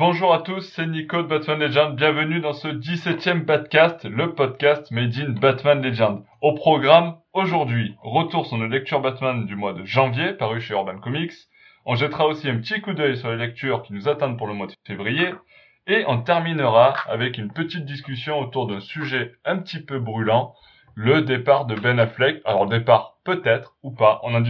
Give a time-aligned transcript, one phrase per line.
[0.00, 1.94] Bonjour à tous, c'est Nico de Batman Legend.
[1.94, 6.22] Bienvenue dans ce 17e podcast, le podcast Made in Batman Legend.
[6.40, 11.00] Au programme, aujourd'hui, retour sur nos lectures Batman du mois de janvier, paru chez Urban
[11.00, 11.34] Comics.
[11.84, 14.54] On jettera aussi un petit coup d'œil sur les lectures qui nous attendent pour le
[14.54, 15.34] mois de février.
[15.86, 20.54] Et on terminera avec une petite discussion autour d'un sujet un petit peu brûlant,
[20.94, 22.40] le départ de Ben Affleck.
[22.46, 24.40] Alors départ peut-être ou pas, on en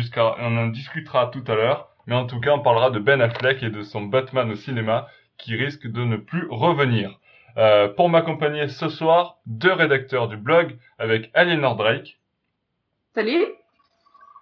[0.69, 1.89] discutera tout à l'heure.
[2.07, 5.09] Mais en tout cas, on parlera de Ben Affleck et de son Batman au cinéma
[5.43, 7.19] qui risque de ne plus revenir.
[7.57, 12.19] Euh, pour m'accompagner ce soir, deux rédacteurs du blog avec Aliénor Drake.
[13.15, 13.47] Salut.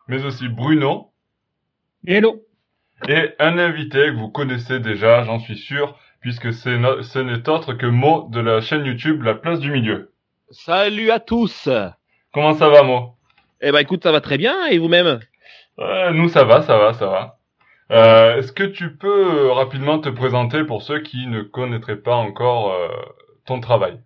[0.09, 1.11] Mais aussi Bruno.
[2.07, 2.43] Hello.
[3.09, 7.73] Et un invité que vous connaissez déjà, j'en suis sûr, puisque no ce n'est autre
[7.75, 10.13] que Mo de la chaîne YouTube La Place du Milieu.
[10.51, 11.69] Salut à tous.
[12.33, 13.15] Comment ça va Mo?
[13.61, 15.21] Eh ben écoute, ça va très bien et vous-même?
[15.79, 17.38] Euh, Nous ça va, ça va, ça va.
[17.91, 22.17] Euh, Est-ce que tu peux euh, rapidement te présenter pour ceux qui ne connaîtraient pas
[22.17, 22.89] encore euh,
[23.47, 24.01] ton travail?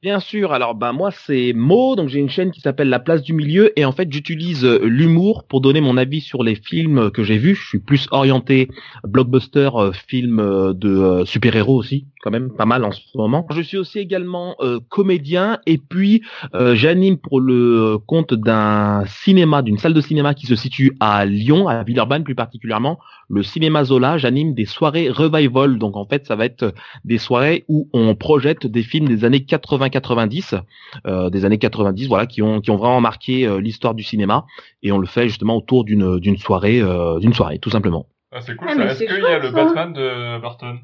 [0.00, 0.52] Bien sûr.
[0.52, 3.78] Alors, ben moi c'est Mo, donc j'ai une chaîne qui s'appelle La Place du Milieu
[3.78, 7.36] et en fait j'utilise euh, l'humour pour donner mon avis sur les films que j'ai
[7.36, 7.56] vus.
[7.56, 8.68] Je suis plus orienté
[9.02, 9.70] blockbuster,
[10.06, 13.46] film de super-héros aussi, quand même pas mal en ce moment.
[13.50, 16.22] Je suis aussi également euh, comédien et puis
[16.54, 21.24] euh, j'anime pour le compte d'un cinéma, d'une salle de cinéma qui se situe à
[21.26, 24.18] Lyon, à Villeurbanne plus particulièrement, le cinéma Zola.
[24.18, 26.74] J'anime des soirées revival, donc en fait ça va être
[27.04, 30.60] des soirées où on projette des films des années 80-90,
[31.06, 34.44] euh, des années 90, voilà, qui ont qui ont vraiment marqué euh, l'histoire du cinéma,
[34.82, 38.06] et on le fait justement autour d'une d'une soirée, euh, d'une soirée, tout simplement.
[38.32, 39.50] ah, C'est cool Ah, Est-ce qu'il y a le.
[39.50, 40.78] Batman de Burton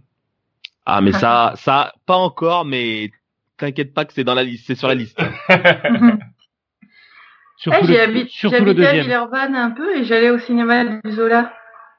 [0.87, 3.11] Ah, mais ça, ça, pas encore, mais
[3.59, 5.19] t'inquiète pas que c'est dans la liste, c'est sur la liste.
[7.67, 9.03] Eh, Surtout j'ai le, habité, surtout le j'habitais à.
[9.05, 11.53] Villeurbanne un peu et j'allais au cinéma du Zola.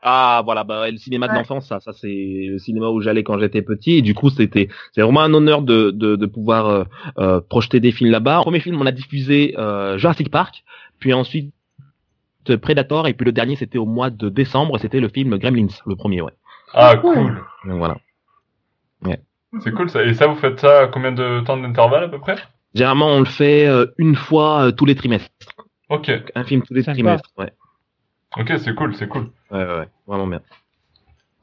[0.04, 1.40] Ah, voilà, bah, le cinéma de Ouais.
[1.40, 2.08] l'enfance, ça, ça c'est
[2.50, 5.64] le cinéma où j'allais quand j'étais petit, et du coup, c'était, c'est vraiment un honneur
[5.64, 6.84] de, de, de pouvoir euh,
[7.18, 8.42] euh, projeter des films là-bas.
[8.42, 10.64] Premier film, on a diffusé euh, Jurassic Park,
[11.00, 11.52] puis ensuite
[12.62, 15.96] Predator, et puis le dernier, c'était au mois de décembre, c'était le film Gremlins, le
[15.96, 16.34] premier, ouais.
[16.74, 17.16] Ah Cool.
[17.16, 17.44] cool.
[17.66, 17.98] Donc voilà.
[19.62, 20.04] C'est cool ça.
[20.04, 22.36] Et ça, vous faites ça à combien de temps d'intervalle à peu près?
[22.74, 25.30] Généralement, on le fait euh, une fois euh, tous les trimestres,
[25.90, 26.94] Ok, un film tous les Sympa.
[26.96, 27.52] trimestres, ouais.
[28.38, 29.30] ok, c'est cool, c'est cool.
[29.52, 30.42] Ouais, ouais, ouais, vraiment bien.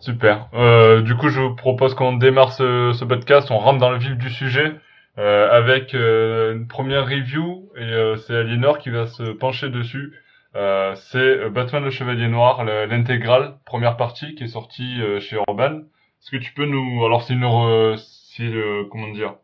[0.00, 0.48] Super.
[0.52, 3.98] Euh, du coup, je vous propose qu'on démarre ce, ce podcast, on rentre dans le
[3.98, 4.74] vif du sujet
[5.18, 10.12] euh, avec euh, une première review et euh, c'est Aliénor qui va se pencher dessus.
[10.56, 15.36] Euh, c'est Batman le Chevalier Noir, le- l'intégrale, première partie qui est sortie euh, chez
[15.48, 15.82] Urban.
[16.22, 17.04] Est-ce que tu peux nous...
[17.04, 17.44] Alors c'est une...
[17.44, 17.96] re-
[18.36, 18.44] C'est...
[18.44, 19.34] euh, comment dire?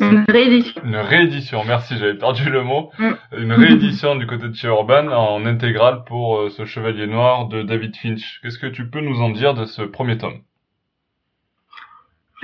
[0.00, 0.80] Une réédition.
[0.84, 2.90] Une réédition, merci, j'avais perdu le mot.
[2.98, 3.10] Mm.
[3.38, 7.62] Une réédition du côté de chez Urban en intégrale pour euh, ce Chevalier Noir de
[7.62, 8.40] David Finch.
[8.42, 10.40] Qu'est-ce que tu peux nous en dire de ce premier tome?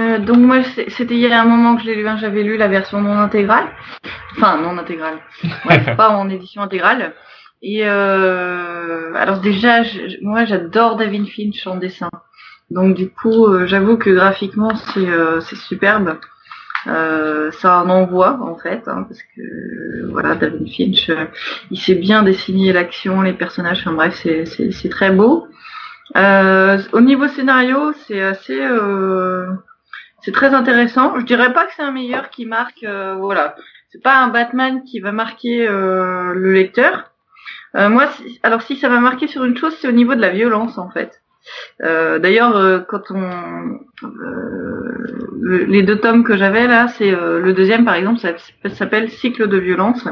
[0.00, 2.42] Euh, donc moi, c'était il y a un moment que je l'ai lu, hein, j'avais
[2.42, 3.68] lu la version non intégrale.
[4.32, 5.20] Enfin, non intégrale.
[5.64, 7.14] Bref, pas en édition intégrale.
[7.62, 12.10] Et euh, alors déjà, je- moi j'adore David Finch en dessin.
[12.70, 16.18] Donc du coup, euh, j'avoue que graphiquement c'est euh, superbe.
[16.86, 21.10] Euh, ça en envoie en fait, hein, parce que voilà, David Finch,
[21.70, 23.80] il sait bien dessiner l'action, les personnages.
[23.80, 25.46] Enfin bref, c'est très beau.
[26.14, 28.60] Au niveau scénario, c'est assez,
[30.20, 31.18] c'est très intéressant.
[31.18, 33.56] Je dirais pas que c'est un meilleur qui marque, voilà,
[33.90, 37.12] c'est pas un Batman qui va marquer le lecteur.
[37.72, 38.10] Moi,
[38.42, 40.90] alors si ça m'a marqué sur une chose, c'est au niveau de la violence en
[40.90, 41.23] fait.
[41.82, 44.08] Euh, D'ailleurs, euh, quand on euh,
[45.40, 48.34] le- les deux tomes que j'avais là, c'est le deuxième par exemple, ça
[48.70, 50.06] s'appelle Cycle de violence.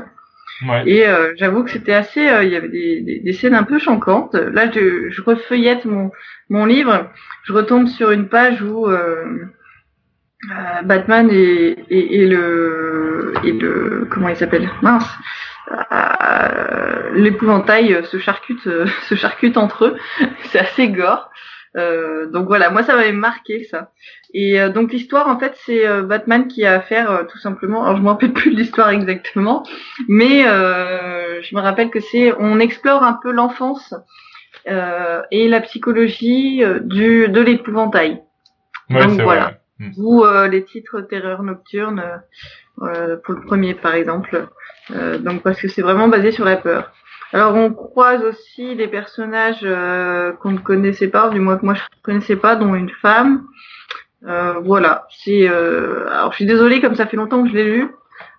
[0.68, 0.82] Ouais.
[0.86, 1.04] Et
[1.36, 4.34] j'avoue que c'était assez, il y avait des, des, des scènes un peu choquantes.
[4.34, 6.12] Là, je, je refeuillette mon,
[6.50, 7.10] mon livre,
[7.44, 8.86] je retombe sur une page où
[10.84, 14.68] Batman et, et, et le et le comment il s'appelle?
[14.82, 15.08] Mince
[17.14, 19.96] l'épouvantail se charcute euh, se charcute entre eux.
[20.44, 21.30] C'est assez gore.
[21.74, 23.92] Euh, donc voilà, moi ça m'avait marqué ça.
[24.34, 27.84] Et euh, donc l'histoire en fait c'est euh, Batman qui a affaire euh, tout simplement.
[27.84, 29.62] Alors je me rappelle plus de l'histoire exactement,
[30.08, 33.94] mais euh, je me rappelle que c'est on explore un peu l'enfance
[34.68, 38.20] euh, et la psychologie euh, du de l'épouvantail.
[38.90, 39.44] Ouais, Donc voilà.
[39.44, 39.61] vrai.
[39.82, 39.90] Mm.
[39.98, 44.48] Ou euh, les titres Terreur nocturne euh, euh, pour le premier par exemple.
[44.94, 46.92] Euh, donc parce que c'est vraiment basé sur la peur.
[47.32, 51.74] Alors on croise aussi des personnages euh, qu'on ne connaissait pas, du moins que moi
[51.74, 53.44] je ne connaissais pas, dont une femme.
[54.26, 55.06] Euh, voilà.
[55.10, 55.48] C'est.
[55.48, 56.06] Euh...
[56.10, 57.88] Alors je suis désolée, comme ça fait longtemps que je l'ai lu,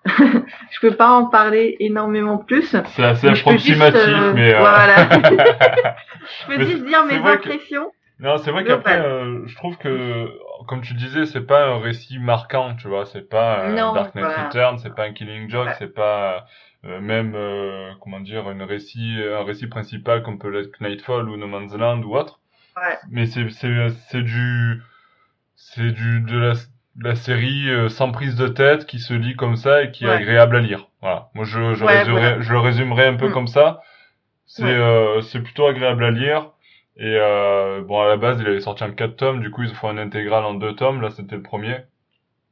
[0.06, 2.76] je peux pas en parler énormément plus.
[2.94, 4.54] C'est assez juste, approximatif, euh, mais...
[4.54, 4.96] euh, Voilà.
[6.40, 7.90] je peux Mais juste dire mes impressions.
[8.20, 10.30] Non, c'est vrai qu'après, euh, je trouve que,
[10.68, 14.36] comme tu disais, c'est pas un récit marquant, tu vois, c'est pas un Dark Knight
[14.46, 16.46] Return, c'est pas un Killing Joke, c'est pas
[16.84, 21.36] euh, même, euh, comment dire, une récit, un récit principal comme peut l'être Nightfall ou
[21.36, 22.38] No Man's Land ou autre.
[22.76, 22.96] Ouais.
[23.10, 24.80] Mais c'est, c'est, c'est du,
[25.56, 26.52] c'est du, de la,
[27.00, 30.56] la série sans prise de tête qui se lit comme ça et qui est agréable
[30.56, 30.86] à lire.
[31.00, 31.30] Voilà.
[31.34, 33.32] Moi, je, je, résumerai, je le résumerai un peu mm.
[33.32, 33.80] comme ça.
[34.46, 36.53] C'est, c'est plutôt agréable à lire
[36.96, 39.74] et euh, bon, à la base, il avait sorti en 4 tomes, du coup, ils
[39.74, 41.78] font un intégral en 2 tomes, là, c'était le premier.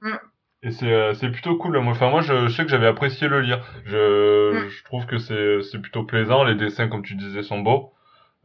[0.00, 0.16] Mm.
[0.64, 1.76] Et c'est euh, c'est plutôt cool.
[1.76, 3.64] Enfin, moi, je, sais que j'avais apprécié le lire.
[3.84, 4.68] Je, mm.
[4.68, 6.44] je trouve que c'est c'est plutôt plaisant.
[6.44, 7.92] Les dessins, comme tu disais, sont beaux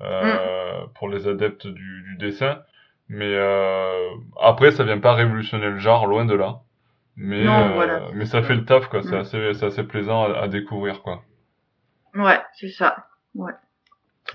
[0.01, 0.94] euh, mm.
[0.95, 2.61] pour les adeptes du, du dessin.
[3.09, 4.09] Mais euh,
[4.41, 6.61] après, ça vient pas révolutionner le genre, loin de là.
[7.15, 9.01] Mais euh, mais ça fait le taf, quoi.
[9.01, 11.23] C'est assez c'est assez plaisant à, à découvrir, quoi.
[12.13, 13.07] Ouais, c'est ça.
[13.33, 13.53] Ouais.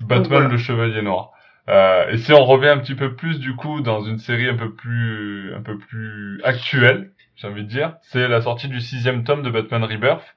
[0.01, 1.31] Batman le Chevalier Noir.
[1.69, 4.55] Euh, et si on revient un petit peu plus du coup dans une série un
[4.55, 9.23] peu plus un peu plus actuelle, j'ai envie de dire, c'est la sortie du sixième
[9.23, 10.35] tome de Batman Rebirth.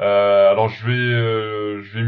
[0.00, 1.98] Euh, alors je vais euh, je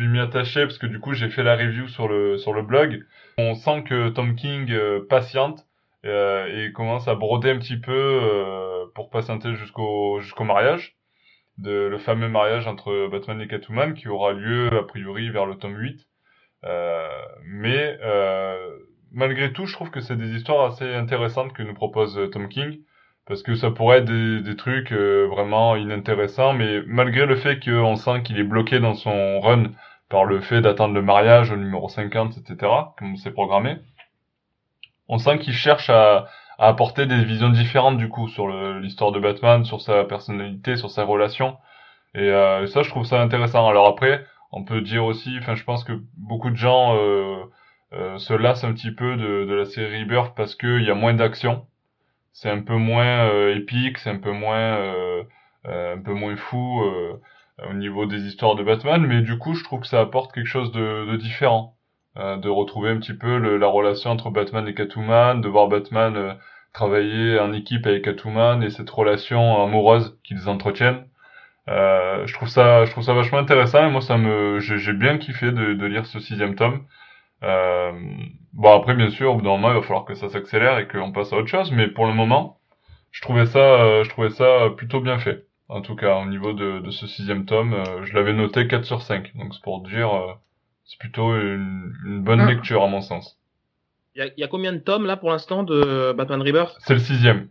[0.00, 2.62] vais m'y attacher parce que du coup j'ai fait la review sur le sur le
[2.62, 3.04] blog.
[3.38, 5.66] On sent que Tom King euh, patiente
[6.04, 10.96] et commence à broder un petit peu pour patienter jusqu'au jusqu'au mariage
[11.58, 15.56] de le fameux mariage entre Batman et Catwoman qui aura lieu a priori vers le
[15.56, 16.06] tome 8.
[16.64, 17.08] Euh,
[17.44, 18.56] mais euh,
[19.12, 22.48] malgré tout, je trouve que c'est des histoires assez intéressantes que nous propose euh, Tom
[22.48, 22.80] King
[23.26, 27.94] parce que ça pourrait être des, des trucs vraiment inintéressants, mais malgré le fait qu'on
[27.94, 29.70] sent qu'il est bloqué dans son run
[30.08, 33.76] par le fait d'attendre le mariage au numéro 50, etc., comme c'est programmé,
[35.06, 36.26] on sent qu'il cherche à,
[36.58, 38.48] à, apporter des visions différentes du coup sur
[38.80, 41.56] l'histoire de Batman, sur sa personnalité, sur sa relation,
[42.14, 43.68] et euh, ça je trouve ça intéressant.
[43.68, 47.44] Alors après, on peut dire aussi, enfin je pense que beaucoup de gens euh,
[47.92, 50.94] euh, se lassent un petit peu de, de la série Rebirth parce qu'il y a
[50.94, 51.66] moins d'action.
[52.32, 55.24] C'est un peu moins euh, épique, c'est un peu moins euh,
[55.64, 56.82] un peu moins fou
[57.68, 60.46] au niveau des histoires de Batman, mais du coup je trouve que ça apporte quelque
[60.46, 61.76] chose de, de différent.
[62.16, 66.38] de retrouver un petit peu le, la relation entre Batman et Catwoman, de voir Batman
[66.72, 71.04] travailler en équipe avec Catwoman et cette relation amoureuse qu'ils entretiennent.
[71.70, 75.18] Euh, je trouve ça, je trouve ça vachement intéressant et moi ça me, j'ai bien
[75.18, 76.84] kiffé de, de, lire ce sixième tome.
[77.42, 77.92] Euh,
[78.52, 80.88] bon après bien sûr au bout d'un moment il va falloir que ça s'accélère et
[80.88, 82.58] qu'on passe à autre chose, mais pour le moment
[83.12, 85.46] je trouvais ça, euh, je trouvais ça plutôt bien fait.
[85.68, 88.84] En tout cas au niveau de, de ce sixième tome, euh, je l'avais noté 4
[88.84, 90.10] sur 5, donc c'est pour dire
[90.84, 92.50] c'est plutôt une, une bonne ah.
[92.50, 93.38] lecture à mon sens.
[94.16, 96.74] Il y a, y a, combien de tomes là pour l'instant de Batman Rebirth?
[96.80, 97.48] C'est le sixième.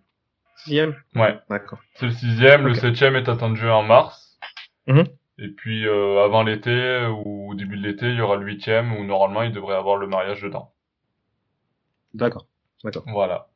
[0.63, 1.37] Sixième Ouais.
[1.49, 1.79] D'accord.
[1.95, 4.37] C'est le sixième, le septième est attendu en mars.
[4.87, 5.05] Mhm.
[5.37, 8.93] Et puis euh, avant l'été ou au début de l'été, il y aura le huitième
[8.93, 10.71] où normalement il devrait avoir le mariage dedans.
[12.13, 12.45] D'accord.
[12.83, 13.03] D'accord.
[13.07, 13.47] Voilà.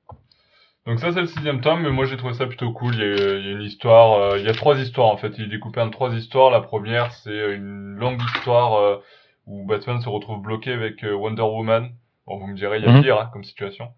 [0.85, 2.93] Donc ça c'est le sixième tome, mais moi j'ai trouvé ça plutôt cool.
[2.95, 5.17] Il y a, il y a une histoire, euh, il y a trois histoires en
[5.17, 5.33] fait.
[5.37, 6.51] Il est découpé en trois histoires.
[6.51, 8.97] La première c'est une longue histoire euh,
[9.45, 11.91] où Batman se retrouve bloqué avec Wonder Woman.
[12.27, 13.01] Bon vous me direz il y a mhm.
[13.01, 13.89] pire hein, comme situation.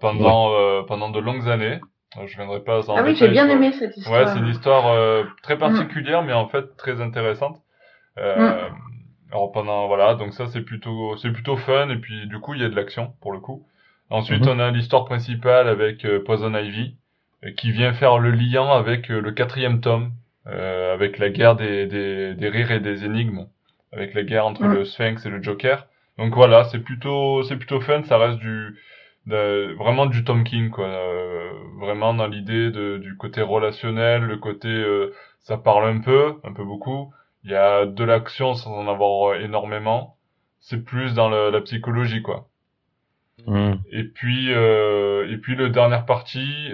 [0.00, 1.80] pendant pendant de longues années.
[2.16, 4.20] Euh, je viendrai pas en Ah oui, j'ai bien aimé cette histoire.
[4.20, 7.60] Ouais, c'est une histoire euh, très particulière, mais en fait très intéressante.
[8.18, 8.74] Euh, mm.
[9.30, 12.60] Alors pendant voilà, donc ça c'est plutôt c'est plutôt fun et puis du coup il
[12.60, 13.66] y a de l'action pour le coup.
[14.10, 14.56] Ensuite, mm-hmm.
[14.56, 16.96] on a l'histoire principale avec Poison Ivy
[17.56, 20.12] qui vient faire le lien avec le quatrième tome,
[20.44, 23.46] avec la guerre des, des, des rires et des énigmes,
[23.90, 24.74] avec la guerre entre mm.
[24.74, 25.86] le Sphinx et le Joker.
[26.18, 28.76] Donc voilà, c'est plutôt c'est plutôt fun, ça reste du
[29.26, 30.86] de, vraiment du Tom King quoi.
[30.86, 36.52] Euh, vraiment dans l'idée du côté relationnel le côté euh, ça parle un peu un
[36.52, 37.12] peu beaucoup.
[37.44, 40.16] Il y a de l'action sans en avoir énormément.
[40.60, 42.48] C'est plus dans la psychologie quoi.
[43.46, 43.72] Mmh.
[43.90, 46.70] et puis euh, et puis le dernière partie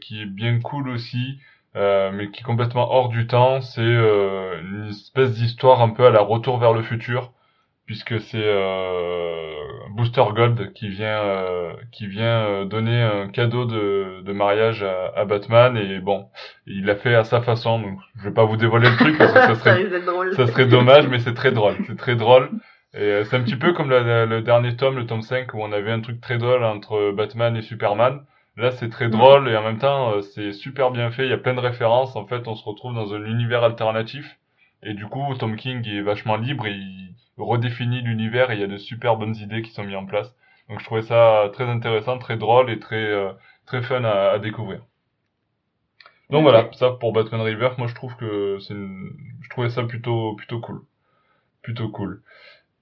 [0.00, 1.38] qui est bien cool aussi
[1.74, 6.20] mais qui est complètement hors du temps c'est une espèce d'histoire un peu à la
[6.20, 7.32] retour vers le futur
[7.86, 14.22] puisque c'est euh, Booster Gold qui vient euh, qui vient euh, donner un cadeau de,
[14.22, 16.28] de mariage à, à, Batman et bon
[16.66, 19.32] il l'a fait à sa façon donc je vais pas vous dévoiler le truc parce
[19.32, 22.50] que ça serait ça, serait dommage mais c'est très drôle c'est très drôle.
[22.94, 25.92] Et c'est un petit peu comme le dernier tome le tome 5 où on avait
[25.92, 28.20] un truc très drôle entre Batman et Superman.
[28.58, 31.24] Là c'est très drôle et en même temps c'est super bien fait.
[31.24, 32.14] Il y a plein de références.
[32.16, 34.36] En fait on se retrouve dans un univers alternatif.
[34.82, 38.64] Et du coup Tom King est vachement libre et il redéfinit l'univers et il y
[38.64, 40.34] a de super bonnes idées qui sont mises en place.
[40.68, 43.32] Donc je trouvais ça très intéressant, très drôle et très euh,
[43.66, 44.82] très fun à, à, découvrir.
[46.30, 49.12] Donc voilà, ça pour Batman Rebirth, moi je trouve que c'est une...
[49.42, 50.82] je trouvais ça plutôt plutôt cool.
[51.62, 52.22] Plutôt cool.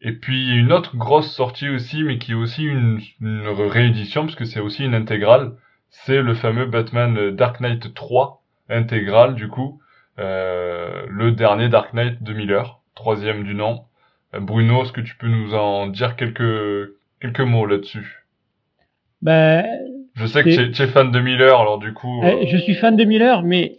[0.02, 4.46] Et puis une autre grosse sortie aussi, mais qui est aussi une, une réédition, puisque
[4.46, 5.56] c'est aussi une intégrale,
[5.90, 9.80] c'est le fameux Batman Dark Knight 3 intégrale du coup,
[10.18, 13.84] euh, le dernier Dark Knight de Miller, troisième du nom.
[14.34, 18.24] Euh, Bruno, est-ce que tu peux nous en dire quelques quelques mots là-dessus?
[19.22, 19.64] Ben,
[20.14, 22.22] Je sais que tu es, fan de Miller, alors du coup.
[22.22, 23.76] Euh, je suis fan de Miller, mais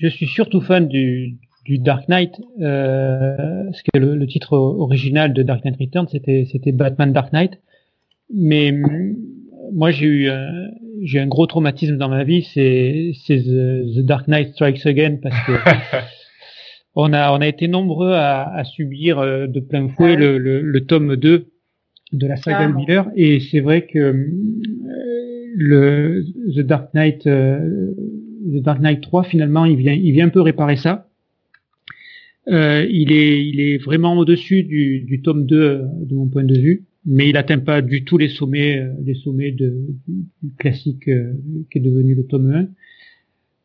[0.00, 5.42] je suis surtout fan du, du Dark Knight, euh, parce que le, titre original de
[5.42, 7.58] Dark Knight Returns c'était c'était Batman Dark Knight,
[8.32, 9.16] mais mm,
[9.72, 10.30] moi j'ai eu
[11.02, 15.46] j'ai un gros traumatisme dans ma vie, c'est c'est the, Dark Knight Strikes Again parce
[15.46, 15.52] que
[16.94, 20.60] on a on a été nombreux à, à subir euh, de plein fouet le, le,
[20.60, 21.46] le, tome 2
[22.12, 23.10] de la saga ah, Miller.
[23.16, 24.14] Et c'est vrai que euh,
[25.56, 27.92] le The Dark Knight euh,
[28.52, 31.06] The Dark Knight 3 finalement il vient il vient un peu réparer ça.
[32.48, 36.58] Euh, il, est, il est vraiment au-dessus du, du, tome 2 de mon point de
[36.58, 39.76] vue, mais il n'atteint pas du tout les sommets, les sommets de,
[40.08, 42.68] du, classique qui est devenu le tome 1.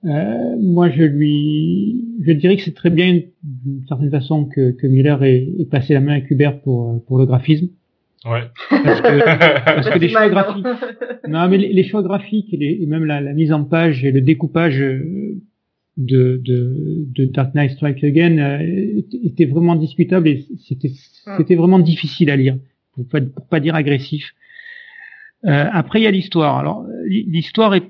[0.05, 4.87] Euh, moi, je lui, je dirais que c'est très bien d'une certaine façon que, que
[4.87, 7.69] Miller ait, passé la main à Kubert pour pour le graphisme.
[8.25, 8.41] Ouais.
[8.69, 10.65] Parce que, parce que les choix graphiques,
[11.27, 14.11] non mais les, choix graphiques et, les, et même la, la, mise en page et
[14.11, 14.79] le découpage
[15.97, 21.33] de, de, de Dark Knight Strike Again euh, était vraiment discutable et c'était hmm.
[21.37, 22.57] c'était vraiment difficile à lire
[22.93, 24.33] pour pas, pour pas dire agressif.
[25.45, 26.57] Euh, après il y a l'histoire.
[26.57, 27.83] Alors l'histoire est,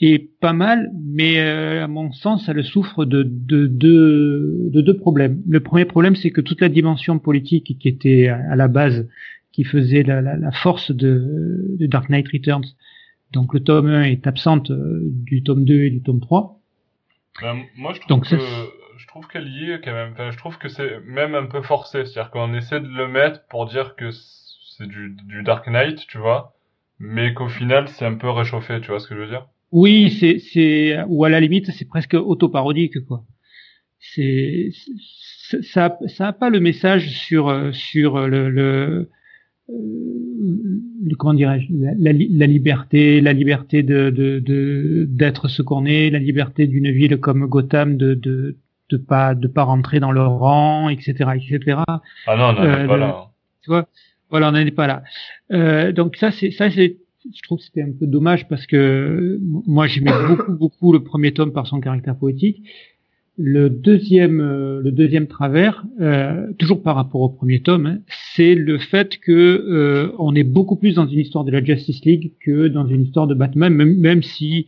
[0.00, 4.96] est pas mal, mais euh, à mon sens elle souffre de, de, de, de deux
[4.96, 5.42] problèmes.
[5.48, 9.08] Le premier problème c'est que toute la dimension politique qui était à, la base,
[9.52, 12.74] qui faisait la, la, la force de, de, Dark Knight Returns,
[13.32, 16.60] donc le tome 1 est absente euh, du tome 2 et du tome 3.
[17.40, 18.36] Ben, moi, je trouve que
[18.96, 20.12] je trouve qu'elle y est quand même.
[20.12, 23.44] Enfin, je trouve que c'est même un peu forcé, c'est-à-dire qu'on essaie de le mettre
[23.48, 26.54] pour dire que c'est du, du Dark Knight, tu vois,
[26.98, 29.46] mais qu'au final c'est un peu réchauffé, tu vois ce que je veux dire?
[29.74, 33.24] Oui, c'est c'est ou à la limite c'est presque autoparodique quoi.
[33.98, 34.70] C'est
[35.62, 39.10] ça ça a pas le message sur sur le, le
[39.68, 46.20] euh, comment dirais-je la, la, liberté la liberté de de d'être ce qu'on est la
[46.20, 48.56] liberté d'une ville comme Gotham de de
[48.90, 52.86] de pas de pas rentrer dans le rang etc etc ah non on n'en est
[52.86, 53.30] pas là
[53.62, 53.88] tu vois
[54.30, 55.02] voilà on n'en est pas là.
[55.52, 56.98] Euh, donc ça c'est ça c'est
[57.32, 61.32] je trouve que c'était un peu dommage parce que moi j'aimais beaucoup beaucoup le premier
[61.32, 62.62] tome par son caractère poétique
[63.36, 67.98] le deuxième, euh, le deuxième travers, euh, toujours par rapport au premier tome, hein,
[68.34, 72.04] c'est le fait que euh, on est beaucoup plus dans une histoire de la Justice
[72.04, 74.66] League que dans une histoire de Batman, même, même si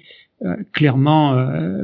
[0.75, 1.35] clairement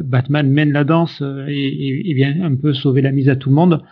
[0.04, 3.54] Batman mène la danse et, et, vient un peu sauver la mise à tout le
[3.54, 3.82] monde,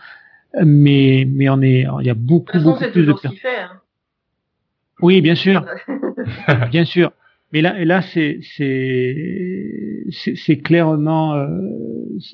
[0.63, 3.11] mais mais on est, il y a beaucoup beaucoup plus de.
[3.11, 3.31] Hein.
[5.01, 5.65] Oui, bien sûr,
[6.71, 7.11] bien sûr.
[7.53, 10.05] Mais là, et là, c'est c'est
[10.35, 11.47] c'est clairement euh,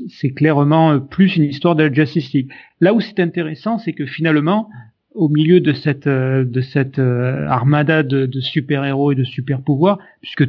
[0.10, 2.52] c'est clairement plus une histoire de la Justice League.
[2.82, 4.70] Là où c'est intéressant, c'est que finalement,
[5.16, 9.24] au milieu de cette euh, de cette euh, armada de, de super héros et de
[9.24, 10.48] super pouvoirs, puisque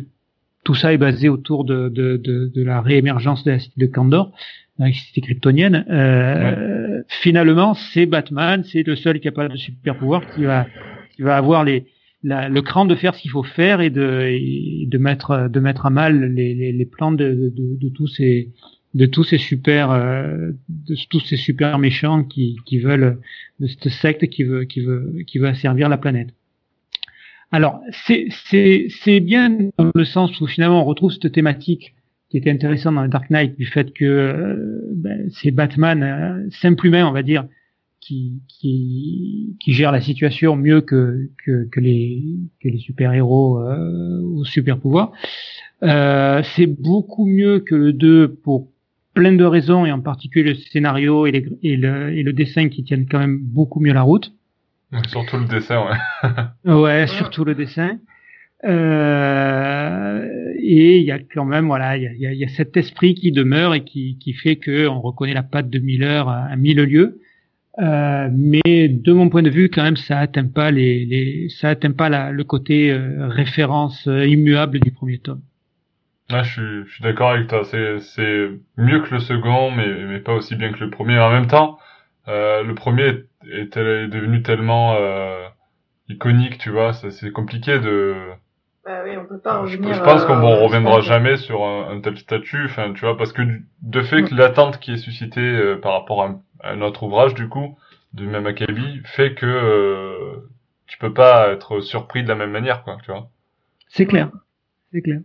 [0.65, 3.91] tout ça est basé autour de de, de, de la réémergence de la cité de
[3.91, 4.33] Kandor,
[4.79, 5.87] la cité kryptonienne.
[5.89, 10.67] Euh, Finalement, c'est Batman, c'est le seul qui a pas de super pouvoir qui va
[11.17, 11.87] qui va avoir les
[12.23, 15.87] la, le cran de faire ce qu'il faut faire et de, de mettre de mettre
[15.87, 18.51] à mal les, les, les plans de, de, de, tous ces
[18.95, 23.19] de tous ces super euh, de tous ces super méchants qui, qui veulent
[23.61, 26.31] de cette secte qui veut qui veut qui veut asservir la planète.
[27.53, 31.95] Alors c'est c'est c'est bien dans le sens où finalement on retrouve cette thématique
[32.31, 36.87] qui était intéressante dans Dark Knight du fait que euh, ben, c'est Batman euh, simple
[36.89, 37.47] humain on va dire
[38.09, 42.23] qui, qui, qui gère la situation mieux que, que, que les,
[42.62, 45.12] que les super-héros euh, aux super-pouvoirs.
[45.83, 48.69] Euh, c'est beaucoup mieux que le 2 pour
[49.12, 52.69] plein de raisons, et en particulier le scénario et, les, et, le, et le dessin
[52.69, 54.33] qui tiennent quand même beaucoup mieux la route.
[55.09, 55.85] Surtout le dessin,
[56.65, 56.73] ouais.
[56.73, 57.99] ouais, surtout le dessin.
[58.65, 63.15] Euh, et il y a quand même voilà il y a, y a, cet esprit
[63.15, 66.57] qui demeure et qui, qui fait que on reconnaît la patte de Miller à, à
[66.57, 67.21] mille lieues
[67.81, 71.69] euh, mais de mon point de vue, quand même, ça atteint pas les, les ça
[71.69, 75.43] atteint pas la, le côté euh, référence euh, immuable du premier tome.
[76.31, 77.63] Ah, je suis, je suis d'accord avec toi.
[77.65, 81.19] C'est, c'est mieux que le second, mais, mais pas aussi bien que le premier.
[81.19, 81.79] En même temps,
[82.27, 84.95] le premier est, est, devenu tellement
[86.09, 86.93] iconique, tu vois.
[86.93, 88.15] C'est compliqué de.
[88.85, 89.95] Bah oui, on peut pas revenir.
[89.95, 92.67] Je, pense qu'on ne reviendra jamais sur un, un, tel statut.
[92.67, 93.41] Enfin, tu vois, parce que
[93.81, 97.49] de fait que l'attente qui est suscitée par rapport à un un autre ouvrage du
[97.49, 97.77] coup
[98.12, 100.49] du même acabit fait que euh,
[100.87, 103.29] tu peux pas être surpris de la même manière, quoi, tu vois.
[103.88, 104.31] C'est clair,
[104.93, 105.21] c'est clair.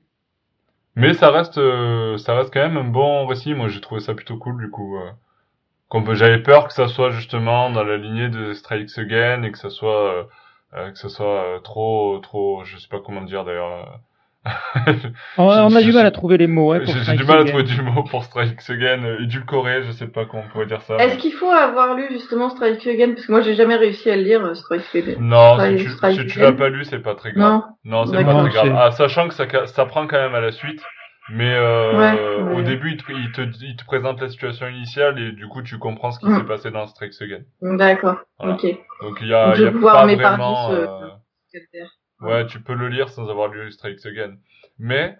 [0.96, 3.54] Mais ça reste, euh, ça reste quand même un bon récit.
[3.56, 4.98] Moi, j'ai trouvé ça plutôt cool, du coup.
[4.98, 9.58] Euh, j'avais peur que ça soit justement dans la lignée de Strikes Again et que
[9.58, 10.28] ça soit,
[10.75, 14.00] euh, que ça soit trop, trop, je sais pas comment dire d'ailleurs.
[15.38, 16.74] On, a du mal à trouver les mots.
[16.74, 20.26] Hein, J'ai du mal à trouver du mot pour Strikes Again, édulcoré, je sais pas
[20.26, 20.98] comment on pourrait dire ça.
[20.98, 23.14] Est-ce qu'il faut avoir lu justement Strikes Again?
[23.14, 25.16] Parce que moi j'ai jamais réussi à le lire Strikes Again.
[25.20, 27.62] Non, si tu, si tu l'as pas lu, c'est pas très grave.
[27.86, 28.76] Non, non c'est pas très grave.
[28.78, 30.82] Ah, sachant que ça, ça prend quand même à la suite.
[31.30, 35.32] Mais euh, au début, il te, il, te, il te, présente la situation initiale et
[35.32, 36.38] du coup, tu comprends ce qui mm.
[36.38, 37.44] s'est passé dans Strikes Again.
[37.62, 38.66] D'accord, ok.
[39.02, 40.70] Donc il y a, y a pas vraiment...
[42.24, 44.36] Ouais, tu peux le lire sans avoir lu Strikes Again.
[44.80, 45.15] Mais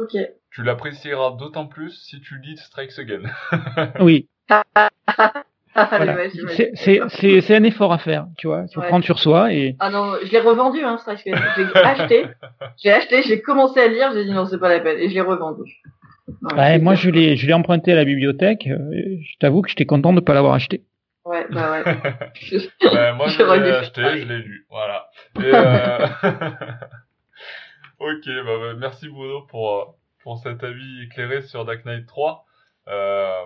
[0.51, 3.24] tu l'apprécieras d'autant plus si tu lis Strikes Again.
[4.00, 4.27] oui.
[4.48, 5.43] Voilà.
[6.75, 8.65] C'est un effort à faire, tu vois.
[8.67, 8.88] Tu ouais.
[8.88, 9.75] prendre sur soi et.
[9.79, 11.41] Ah non, je l'ai revendu, hein, Strikes Again.
[11.57, 12.25] J'ai acheté,
[12.83, 15.13] j'ai acheté, j'ai commencé à lire, j'ai dit non, c'est pas la peine, et je
[15.13, 15.63] l'ai revendu.
[16.55, 18.67] Ouais, moi, je l'ai, je l'ai emprunté à la bibliothèque.
[18.67, 20.83] Euh, je t'avoue que j'étais content de ne pas l'avoir acheté.
[21.25, 21.83] Ouais, bah ouais.
[22.91, 24.65] ouais moi, je l'ai acheté, je l'ai lu.
[24.69, 25.05] Voilà.
[25.40, 26.08] Euh...
[28.00, 32.46] ok, bah, bah, merci Bruno pour, pour cet avis éclairé sur Dark Knight 3.
[32.88, 33.46] Euh...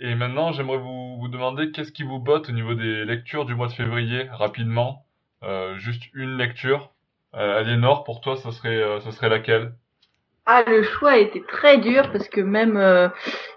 [0.00, 3.54] Et maintenant, j'aimerais vous, vous demander qu'est-ce qui vous botte au niveau des lectures du
[3.54, 5.06] mois de février, rapidement.
[5.44, 6.92] Euh, juste une lecture.
[7.34, 9.74] Euh, Aliénor, pour toi, ça serait, euh, ça serait laquelle?
[10.44, 13.08] Ah, le choix a été très dur parce que même, euh,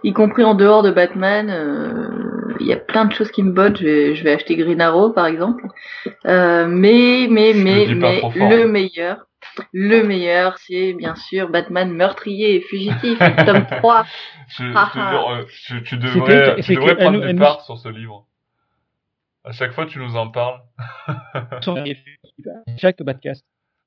[0.03, 3.51] y compris en dehors de Batman, euh, il y a plein de choses qui me
[3.51, 3.77] bottent.
[3.77, 5.65] Je vais, je vais acheter Green Arrow par exemple.
[6.25, 9.25] Euh, mais, mais, mais, mais, le meilleur,
[9.73, 14.05] le meilleur, c'est bien sûr Batman meurtrier et fugitif, tome 3.
[14.47, 18.27] Je, je, tu devrais, tu devrais prendre des parts sur ce livre.
[19.43, 20.59] À chaque fois, tu nous en parles.
[22.77, 23.43] Chaque podcast.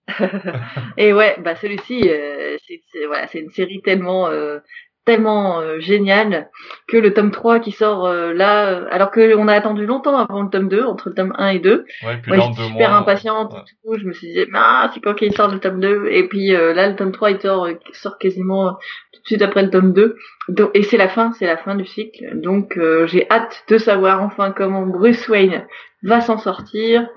[0.97, 4.59] et ouais, bah celui-ci, euh, c'est voilà, c'est une série tellement euh,
[5.05, 6.51] tellement euh, géniale
[6.87, 10.42] que le tome 3 qui sort euh, là, alors que on a attendu longtemps avant
[10.42, 11.85] le tome 2, entre le tome 1 et 2.
[12.05, 13.99] Ouais, puis Moi, j'étais super impatiente et tout.
[13.99, 16.88] Je me suis dit, ah, c'est quand qu'il sort le tome 2 Et puis là,
[16.88, 18.75] le tome 3, il sort, sort quasiment
[19.12, 20.16] tout de suite après le tome 2.
[20.49, 22.40] Donc, et c'est la fin, c'est la fin du cycle.
[22.40, 25.66] Donc j'ai hâte de savoir enfin comment Bruce Wayne
[26.03, 27.09] va s'en sortir.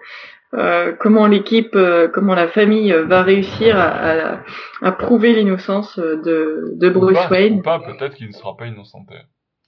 [0.53, 4.41] Euh, comment l'équipe, euh, comment la famille euh, va réussir à,
[4.81, 7.61] à, prouver l'innocence de, de Bruce Wayne.
[7.61, 9.05] Pas, peut-être qu'il ne sera pas innocent.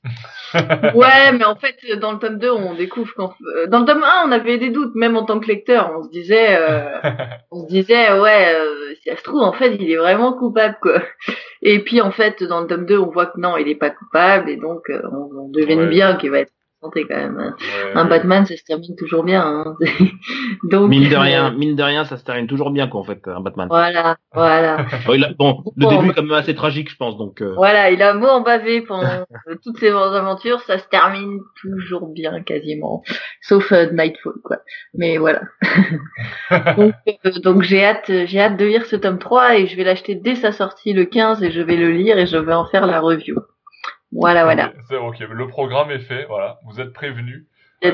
[0.54, 3.34] ouais, mais en fait, dans le tome 2, on découvre qu'en
[3.70, 6.10] dans le tome 1, on avait des doutes, même en tant que lecteur, on se
[6.10, 6.60] disait,
[7.52, 8.54] on se disait, ouais,
[9.02, 11.02] si ça se trouve, en fait, il est vraiment coupable, quoi.
[11.62, 13.92] Et puis, en fait, dans le tome 2, on voit que non, il est pas
[13.92, 16.52] coupable, et donc, on, on devine bien qu'il va être
[16.92, 17.38] quand même.
[17.40, 17.56] Hein.
[17.96, 19.42] un Batman, ça se termine toujours bien.
[19.42, 19.76] Hein.
[20.64, 23.04] Donc mine de rien, euh, mine de rien, ça se termine toujours bien quoi en
[23.04, 23.68] fait un Batman.
[23.70, 24.86] Voilà, voilà.
[25.40, 27.18] bon, le début est quand même assez tragique, je pense.
[27.18, 27.42] Donc.
[27.42, 27.54] Euh.
[27.56, 29.26] Voilà, il a beau en baver pendant
[29.64, 33.04] toutes ses aventures, ça se termine toujours bien quasiment,
[33.42, 34.58] sauf euh, Nightfall quoi.
[34.94, 35.42] Mais voilà.
[36.78, 36.94] donc,
[37.44, 40.36] donc j'ai hâte, j'ai hâte de lire ce tome 3 et je vais l'acheter dès
[40.36, 43.00] sa sortie le 15 et je vais le lire et je vais en faire la
[43.00, 43.36] review.
[44.14, 44.74] Voilà, voilà.
[44.88, 47.46] C'est ok, le programme est fait, voilà, vous êtes prévenus.
[47.82, 47.90] et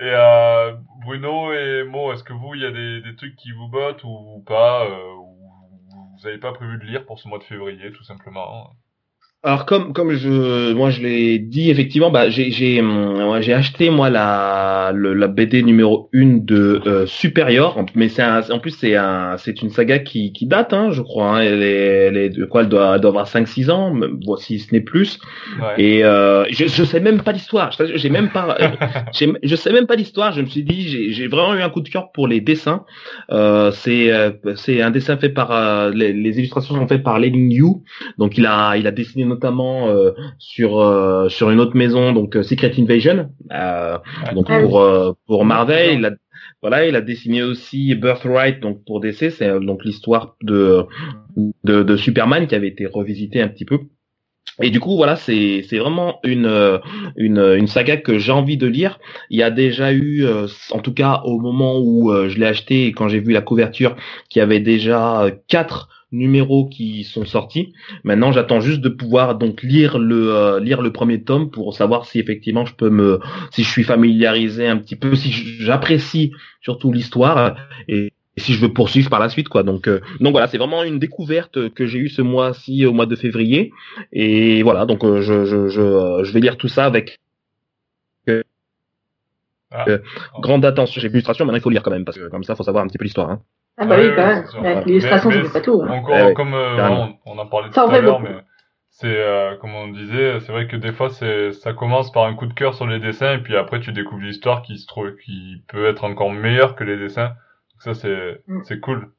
[0.00, 3.68] euh, Bruno et Mo, est-ce que vous, il y a des, des, trucs qui vous
[3.68, 5.36] bottent ou pas, euh, ou
[5.90, 8.70] vous n'avez pas prévu de lire pour ce mois de février, tout simplement?
[9.46, 13.90] Alors comme comme je moi je l'ai dit effectivement bah j'ai j'ai hum, j'ai acheté
[13.90, 18.96] moi la le, la BD numéro 1 de euh, Superior mais c'est en plus c'est
[18.96, 22.30] un c'est une saga qui qui date hein, je crois hein, elle, est, elle est
[22.30, 25.18] de quoi elle doit elle doit avoir 5 6 ans voici ce n'est plus.
[25.78, 27.70] Et euh, je je sais même pas l'histoire.
[27.94, 28.68] J'ai même pas euh,
[29.42, 30.32] je sais même pas l'histoire.
[30.32, 32.84] Je me suis dit j'ai j'ai vraiment eu un coup de cœur pour les dessins.
[33.30, 34.10] Euh, c'est
[34.56, 37.66] c'est un dessin fait par les, les, illustrations sont faites par Ling Yu.
[38.18, 42.36] Donc il a il a dessiné notamment euh, sur euh, sur une autre maison, donc
[42.36, 43.28] euh, Secret Invasion,
[44.34, 45.98] donc ah pour pour Marvel.
[45.98, 46.10] Il a,
[46.62, 50.84] voilà, il a dessiné aussi Birthright, donc pour DC, c'est donc l'histoire de,
[51.64, 53.78] de, de Superman qui avait été revisité un petit peu.
[54.62, 56.80] Et du coup, voilà, c'est c'est vraiment une
[57.16, 58.98] une une saga que j'ai envie de lire.
[59.28, 60.26] Il y a déjà eu,
[60.70, 63.96] en tout cas au moment où je l'ai acheté et quand j'ai vu la couverture,
[64.30, 67.72] qui avait déjà quatre numéros qui sont sortis.
[68.04, 72.06] Maintenant, j'attends juste de pouvoir donc lire le euh, lire le premier tome pour savoir
[72.06, 76.92] si effectivement je peux me si je suis familiarisé un petit peu, si j'apprécie surtout
[76.92, 77.56] l'histoire
[77.88, 79.62] et, si je veux poursuivre par la suite quoi.
[79.62, 83.06] Donc euh, donc voilà, c'est vraiment une découverte que j'ai eue ce mois-ci au mois
[83.06, 83.72] de février
[84.12, 87.18] et voilà, donc euh, je je je, je vais lire tout ça avec
[89.70, 89.84] ah.
[89.88, 89.98] euh,
[90.40, 91.00] grande attention.
[91.00, 92.84] J'ai l'illustration, maintenant il faut lire quand même, parce que comme ça, il faut savoir
[92.84, 93.30] un petit peu l'histoire.
[93.30, 93.42] Hein.
[93.78, 94.84] Ah bah oui, quand même.
[94.86, 95.82] L'illustration, c'est pas tout.
[95.82, 95.90] Hein.
[95.90, 98.36] Encore, comme on, on, en parlait tout à l'heure, mais
[98.90, 102.46] c'est comme on disait, c'est vrai que des fois, c'est ça commence par un coup
[102.46, 105.62] de cœur sur les dessins, et puis après, tu découvres l'histoire qui se trouve, qui
[105.68, 107.34] peut être encore meilleure que les dessins.
[107.72, 108.62] Donc ça, c'est mm.
[108.64, 109.10] c'est cool.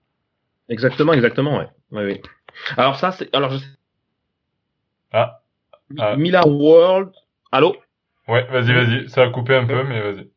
[0.70, 1.68] Exactement, exactement, ouais.
[1.92, 2.22] ouais, oui.
[2.76, 3.60] Alors ça, c'est alors je...
[5.12, 5.42] ah.
[6.00, 6.16] ah.
[6.16, 7.12] Miller World.
[7.52, 7.76] Allô?
[8.28, 9.10] Ouais, vas-y, vas-y.
[9.10, 10.28] Ça a coupé un peu, mais vas-y.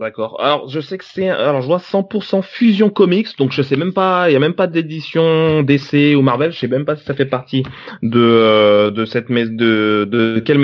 [0.00, 0.40] D'accord.
[0.40, 3.92] Alors, je sais que c'est, alors je vois 100% Fusion Comics, donc je sais même
[3.92, 7.04] pas, il y a même pas d'édition DC ou Marvel, je sais même pas si
[7.04, 7.64] ça fait partie
[8.02, 10.56] de euh, de cette maison, de de quelle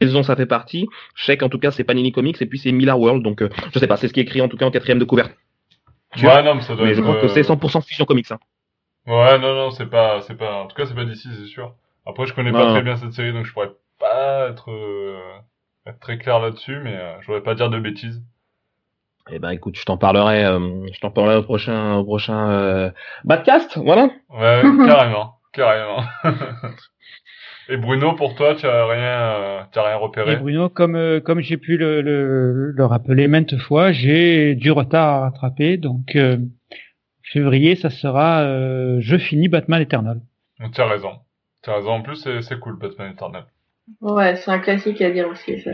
[0.00, 0.88] maison ça fait partie.
[1.14, 3.50] Je sais qu'en tout cas c'est Panini Comics et puis c'est Miller World, donc euh,
[3.74, 5.36] je sais pas, c'est ce qui est écrit en tout cas en quatrième de couverture.
[6.22, 8.30] Ouais, non, mais ça doit mais je crois que c'est 100% Fusion Comics.
[8.30, 8.38] Hein.
[9.06, 11.74] Ouais, non, non, c'est pas, c'est pas, en tout cas c'est pas d'ici, c'est sûr.
[12.06, 15.20] Après, je connais pas très bien cette série, donc je pourrais pas être, euh,
[15.86, 18.22] être très clair là-dessus, mais je voudrais pas dire de bêtises.
[19.30, 22.90] Eh ben écoute, je t'en parlerai, euh, je t'en parlerai au prochain, au prochain euh,
[23.24, 24.10] Badcast, voilà.
[24.28, 26.02] Ouais, carrément, carrément.
[27.70, 30.32] Et Bruno, pour toi, tu as rien, euh, tu as rien repéré?
[30.32, 34.70] Et Bruno, comme euh, comme j'ai pu le, le, le, rappeler maintes fois, j'ai du
[34.70, 36.36] retard à rattraper, donc euh,
[37.22, 38.44] février, ça sera,
[39.00, 40.20] je finis Batman Eternal.
[40.74, 41.12] Tu as raison,
[41.62, 41.92] tu as raison.
[41.92, 43.46] En plus, c'est cool Batman Eternal.
[44.02, 45.64] Ouais, c'est un classique à dire aussi.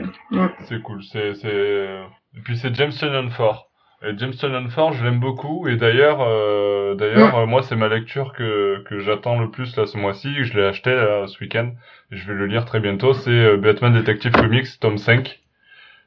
[0.69, 1.89] C'est cool, c'est c'est
[2.37, 3.71] et puis c'est James Tynion Ford.
[4.03, 5.69] Et James Tynion Ford, je l'aime beaucoup.
[5.69, 9.87] Et d'ailleurs, euh, d'ailleurs, euh, moi, c'est ma lecture que que j'attends le plus là
[9.87, 10.45] ce mois-ci.
[10.45, 11.73] Je l'ai acheté là, ce week-end.
[12.11, 13.13] Et je vais le lire très bientôt.
[13.13, 15.41] C'est euh, Batman Detective Comics, tome 5.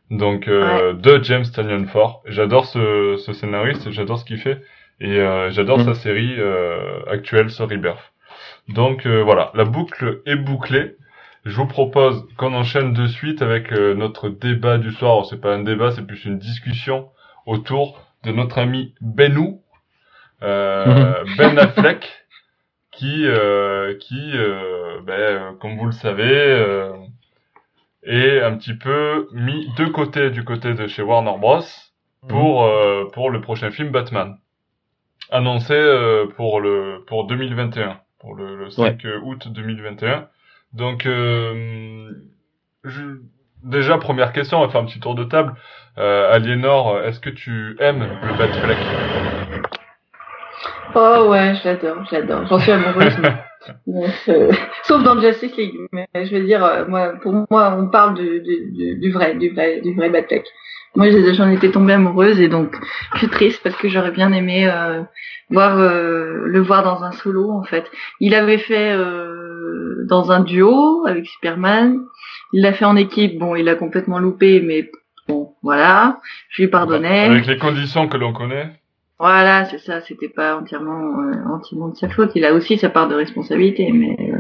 [0.10, 1.46] Donc de James
[1.88, 2.22] Ford.
[2.28, 3.90] J'adore ce, ce scénariste.
[3.92, 4.62] J'adore ce qu'il fait.
[5.00, 5.16] Et
[5.50, 5.86] j'adore mm.
[5.86, 6.36] sa série
[7.08, 8.14] actuelle sur Rebirth.
[8.68, 10.98] Donc voilà, la boucle est bouclée.
[11.46, 15.26] Je vous propose qu'on enchaîne de suite avec euh, notre débat du soir.
[15.26, 17.10] C'est pas un débat, c'est plus une discussion
[17.46, 19.62] autour de notre ami Benou,
[20.42, 22.10] euh, Ben Affleck,
[22.92, 24.32] qui, euh, qui,
[25.06, 26.94] ben, comme vous le savez,
[28.04, 31.60] est un petit peu mis de côté du côté de chez Warner Bros.
[32.30, 33.12] pour mhm.
[33.12, 34.38] pour le prochain film Batman,
[35.30, 35.76] annoncé
[36.38, 40.30] pour le pour 2021, pour le, le 5 août 2021.
[40.74, 42.12] Donc, euh,
[42.84, 43.02] je...
[43.64, 45.54] déjà, première question, on va faire un petit tour de table.
[45.98, 48.78] Euh, Aliénor, est-ce que tu aimes le Batfleck
[50.96, 52.48] Oh ouais, je l'adore, je l'adore.
[52.48, 53.18] J'en suis amoureuse.
[54.28, 54.52] Euh,
[54.84, 55.78] sauf dans Justice League.
[55.94, 59.52] Mais je veux dire, euh, moi, pour moi, on parle du, du, du vrai, du
[59.52, 60.44] vrai, du vrai Batfleck.
[60.96, 62.76] Moi, j'en étais tombée amoureuse et donc
[63.14, 65.02] je suis triste parce que j'aurais bien aimé euh,
[65.50, 67.90] voir le voir dans un solo en fait.
[68.20, 68.94] Il avait fait
[70.06, 72.00] dans un duo avec Superman.
[72.54, 73.40] Il l'a fait en équipe.
[73.40, 74.92] Bon, il a complètement loupé, mais
[75.28, 76.20] bon, voilà.
[76.50, 77.26] Je lui pardonnais.
[77.26, 78.70] Avec les conditions que l'on connaît.
[79.20, 80.02] Voilà, c'est ça.
[80.02, 82.32] C'était pas entièrement euh, entièrement de sa faute.
[82.36, 84.40] Il a aussi sa part de responsabilité, mais euh,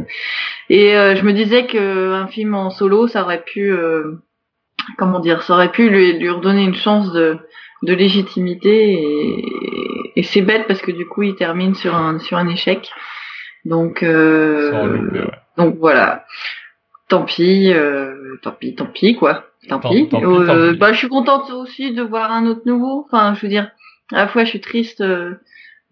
[0.69, 3.73] et euh, je me disais que un film en solo, ça aurait pu,
[4.97, 7.37] comment dire, ça aurait pu lui, lui redonner une chance de
[7.83, 9.45] de légitimité et,
[10.15, 12.89] et c'est bête parce que du coup il termine sur un sur un échec.
[13.65, 16.25] Donc euh, donc voilà.
[17.09, 19.45] Tant pis, euh, tant pis, tant pis quoi.
[19.69, 20.09] Tant, pis.
[20.13, 23.05] Euh, bah, je suis contente aussi de voir un autre nouveau.
[23.05, 23.69] Enfin, je veux dire,
[24.11, 25.35] à la fois je suis triste euh,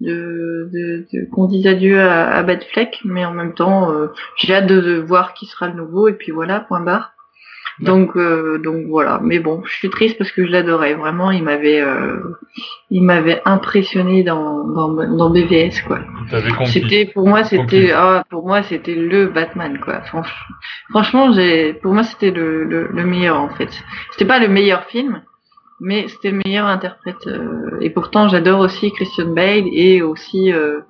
[0.02, 4.08] de, de, de qu'on dise adieu à, à Batfleck, mais en même temps, euh,
[4.38, 6.08] j'ai hâte de, de, voir qui sera le nouveau.
[6.08, 7.14] Et puis voilà, point barre.
[7.82, 9.20] Donc, euh, donc voilà.
[9.24, 10.94] Mais bon, je suis triste parce que je l'adorais.
[10.94, 12.38] Vraiment, il m'avait, euh,
[12.90, 16.00] il m'avait impressionné dans, dans, dans BVS quoi.
[16.66, 20.02] C'était pour moi, c'était, ah, pour moi, c'était le Batman quoi.
[20.90, 23.70] Franchement, j'ai, pour moi, c'était le, le, le, meilleur en fait.
[24.12, 25.22] C'était pas le meilleur film,
[25.80, 27.26] mais c'était le meilleur interprète.
[27.26, 30.82] Euh, et pourtant, j'adore aussi Christian Bale et aussi euh,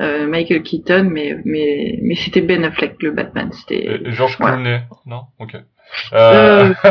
[0.00, 3.50] euh, Michael Keaton, mais mais mais c'était Ben Affleck le Batman.
[3.52, 4.00] C'était.
[4.10, 5.22] George Clooney, non?
[5.38, 5.56] Ok.
[6.12, 6.74] Euh...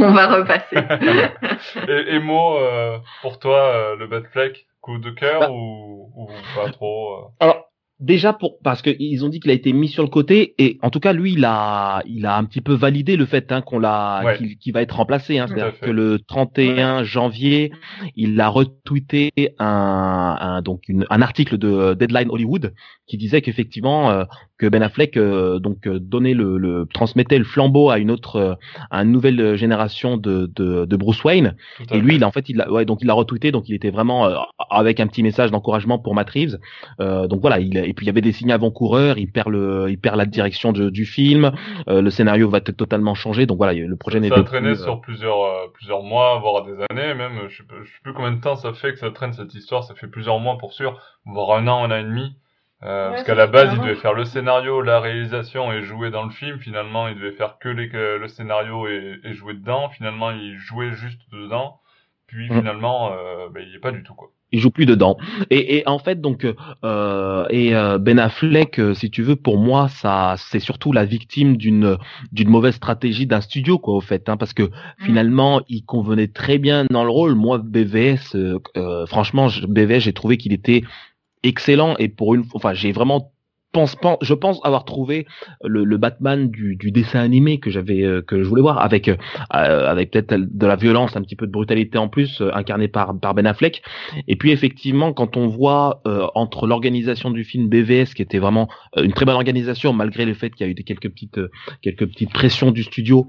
[0.00, 0.76] On va repasser.
[1.88, 5.50] et, et Mo, euh, pour toi, euh, le Batfleck, coup de cœur bah.
[5.50, 7.24] ou, ou, pas trop euh?
[7.40, 7.71] Alors,
[8.02, 10.90] déjà pour parce qu'ils ont dit qu'il a été mis sur le côté et en
[10.90, 13.78] tout cas lui il a il a un petit peu validé le fait hein, qu'on
[13.78, 17.72] l'a qu'il va être remplacé hein, c'est-à-dire que le 31 janvier
[18.16, 22.74] il a retweeté un, un donc une, un article de Deadline Hollywood
[23.06, 24.24] qui disait qu'effectivement euh,
[24.58, 28.58] que Ben Affleck euh, donc euh, donnait le, le, transmettait le flambeau à une autre
[28.90, 31.54] à une nouvelle génération de, de, de Bruce Wayne.
[31.90, 33.74] Et lui il a, en fait il a, ouais donc il l'a retweeté donc il
[33.74, 34.28] était vraiment
[34.70, 36.58] avec un petit message d'encouragement pour Matt Reeves.
[36.98, 39.18] Donc voilà il, et puis il y avait des signes avant-coureurs.
[39.18, 41.52] Il perd le, il perd la direction du film.
[41.86, 43.44] le scénario va être totalement changé.
[43.46, 44.36] Donc voilà, le projet n'est pas.
[44.36, 47.48] Ça a traîné sur plusieurs, plusieurs mois, voire des années, même.
[47.48, 49.84] Je sais, je sais plus combien de temps ça fait que ça traîne cette histoire.
[49.84, 52.36] Ça fait plusieurs mois pour sûr, voire un an, un an et demi.
[52.84, 56.24] Euh, parce qu'à la base, il devait faire le scénario, la réalisation et jouer dans
[56.24, 56.58] le film.
[56.58, 59.88] Finalement, il devait faire que les, le scénario et, et, jouer dedans.
[59.90, 61.80] Finalement, il jouait juste dedans.
[62.26, 62.58] Puis mm.
[62.58, 64.30] finalement, euh, ben, il n'y est pas du tout quoi.
[64.52, 65.16] Il joue plus dedans.
[65.50, 66.46] Et, et en fait, donc,
[66.84, 71.04] euh, et euh, Ben Affleck, euh, si tu veux, pour moi, ça, c'est surtout la
[71.04, 71.96] victime d'une
[72.32, 74.70] d'une mauvaise stratégie d'un studio, quoi, au fait, hein, parce que mm.
[75.04, 77.34] finalement, il convenait très bien dans le rôle.
[77.34, 80.82] Moi, BVS, euh, franchement, BVS, j'ai trouvé qu'il était
[81.42, 83.32] excellent et pour une enfin j'ai vraiment
[83.72, 85.26] pense, je pense avoir trouvé
[85.64, 89.08] le, le Batman du, du, dessin animé que j'avais euh, que je voulais voir avec
[89.08, 89.16] euh,
[89.50, 93.18] avec peut-être de la violence un petit peu de brutalité en plus euh, incarné par
[93.18, 93.82] par Ben Affleck.
[94.28, 96.02] Et puis effectivement quand on voit
[96.34, 100.50] entre l'organisation du film BVS qui était vraiment une très bonne organisation malgré le fait
[100.50, 101.40] qu'il y a eu des quelques petites
[101.80, 103.26] quelques petites pressions du studio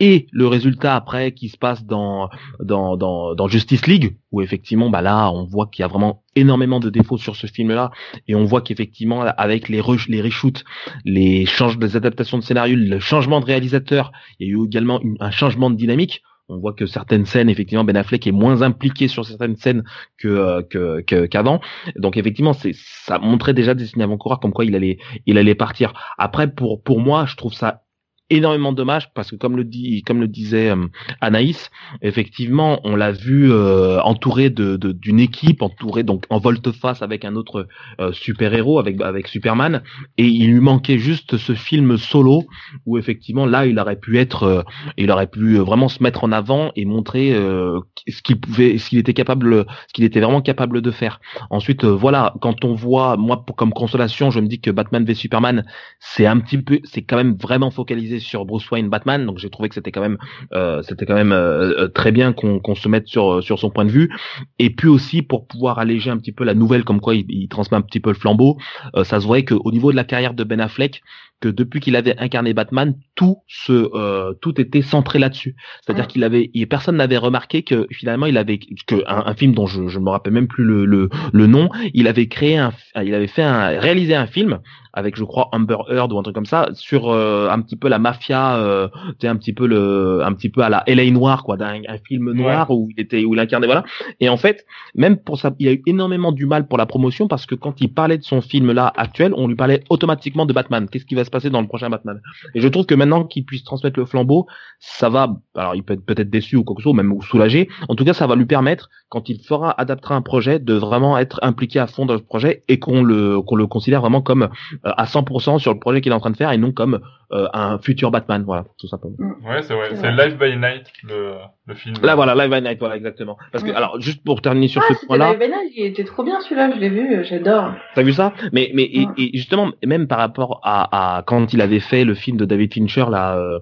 [0.00, 2.28] et le résultat après qui se passe dans
[2.60, 6.22] dans, dans, dans Justice League où effectivement bah là on voit qu'il y a vraiment
[6.34, 7.90] énormément de défauts sur ce film là
[8.28, 10.64] et on voit qu'effectivement avec les rush, les reshoots
[11.04, 15.00] les changes des adaptations de scénario le changement de réalisateur il y a eu également
[15.20, 19.08] un changement de dynamique on voit que certaines scènes, effectivement, Ben Affleck est moins impliqué
[19.08, 19.82] sur certaines scènes
[20.16, 21.60] que euh, qu'avant.
[21.96, 25.56] Donc effectivement, c'est ça montrait déjà des signes avant-coureurs comme quoi il allait il allait
[25.56, 25.92] partir.
[26.18, 27.82] Après, pour pour moi, je trouve ça
[28.28, 30.86] énormément dommage parce que comme le dit comme le disait euh,
[31.20, 31.70] Anaïs
[32.02, 37.36] effectivement on l'a vu euh, entouré de d'une équipe entouré donc en volte-face avec un
[37.36, 37.68] autre
[38.00, 39.82] euh, super héros avec avec Superman.
[40.18, 42.44] Et il lui manquait juste ce film solo
[42.84, 44.64] où effectivement là il aurait pu être
[44.96, 48.98] il aurait pu vraiment se mettre en avant et montrer ce qu'il pouvait ce qu'il
[48.98, 51.20] était capable ce qu'il était vraiment capable de faire.
[51.50, 55.14] Ensuite voilà quand on voit moi pour, comme consolation je me dis que Batman v
[55.14, 55.64] Superman
[56.00, 59.50] c'est un petit peu c'est quand même vraiment focalisé sur Bruce Wayne Batman, donc j'ai
[59.50, 60.18] trouvé que c'était quand même
[60.52, 64.10] euh, euh, euh, très bien qu'on se mette sur sur son point de vue.
[64.58, 67.48] Et puis aussi pour pouvoir alléger un petit peu la nouvelle, comme quoi il, il
[67.48, 68.58] transmet un petit peu le flambeau.
[69.04, 71.02] ça se voyait qu'au niveau de la carrière de Ben Affleck,
[71.40, 75.54] que depuis qu'il avait incarné Batman, tout se, euh, tout était centré là-dessus.
[75.82, 79.88] C'est-à-dire qu'il avait, personne n'avait remarqué que finalement il avait que un, film dont je,
[79.88, 82.72] je me rappelle même plus le, le, le, nom, il avait créé un,
[83.02, 84.60] il avait fait un, réalisé un film
[84.96, 87.88] avec je crois Amber Heard ou un truc comme ça sur euh, un petit peu
[87.88, 88.88] la mafia, euh,
[89.22, 92.32] un petit peu le, un petit peu à la LA noir quoi, d'un un film
[92.32, 93.84] noir où il était, où il incarnait voilà.
[94.20, 97.28] Et en fait, même pour ça, il a eu énormément du mal pour la promotion
[97.28, 100.54] parce que quand il parlait de son film là actuel, on lui parlait automatiquement de
[100.54, 100.88] Batman.
[100.88, 102.20] Qu'est-ce qui va se passer dans le prochain Batman.
[102.54, 104.46] Et je trouve que maintenant qu'il puisse transmettre le flambeau,
[104.80, 105.36] ça va.
[105.54, 107.68] Alors il peut être peut-être déçu ou quoi que ce soit, même soulagé.
[107.88, 111.18] En tout cas, ça va lui permettre, quand il fera adaptera un projet, de vraiment
[111.18, 114.44] être impliqué à fond dans le projet et qu'on le qu'on le considère vraiment comme
[114.44, 114.48] euh,
[114.96, 117.78] à 100% sur le projet qu'il est en train de faire et non comme un
[117.78, 119.16] futur Batman, voilà, tout simplement.
[119.18, 119.46] Mm.
[119.46, 119.90] Ouais, c'est vrai.
[119.94, 121.34] C'est Live by Night le,
[121.66, 121.94] le film.
[122.02, 123.36] Là, voilà, Live by Night, voilà, exactement.
[123.52, 125.32] Parce que, alors, juste pour terminer sur ce point-là.
[125.32, 127.72] Live by Night, il était trop bien celui-là, je l'ai vu, j'adore.
[127.94, 128.32] T'as vu ça?
[128.52, 132.14] Mais, mais et, et, justement, même par rapport à, à quand il avait fait le
[132.14, 133.36] film de David Fincher, là.
[133.36, 133.58] Euh,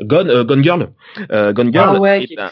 [0.00, 0.90] Gone, euh, Gone Girl,
[1.30, 1.96] euh, Gone Girl.
[1.96, 2.50] Ah ouais, et ben,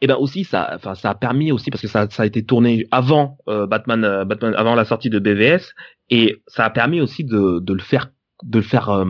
[0.00, 2.44] et ben aussi ça, enfin ça a permis aussi parce que ça, ça a été
[2.44, 5.72] tourné avant euh, Batman, Batman, avant la sortie de BVS
[6.10, 8.10] et ça a permis aussi de, de le faire
[8.44, 9.04] de le faire euh,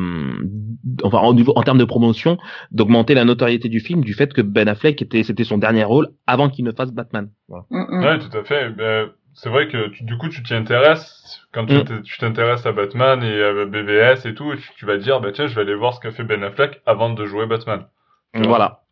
[1.02, 2.38] enfin en niveau en termes de promotion
[2.70, 6.08] d'augmenter la notoriété du film du fait que Ben Affleck était c'était son dernier rôle
[6.26, 7.30] avant qu'il ne fasse Batman.
[7.48, 7.64] Voilà.
[7.70, 8.04] Mm, mm.
[8.04, 8.70] ouais tout à fait.
[8.70, 12.02] Ben, c'est vrai que du coup tu t'y intéresses quand mm.
[12.02, 15.48] tu t'intéresses à Batman et à BVS et tout et tu, vas dire bah tiens
[15.48, 17.86] je vais aller voir ce qu'a fait Ben Affleck avant de jouer Batman.
[18.34, 18.82] Voilà.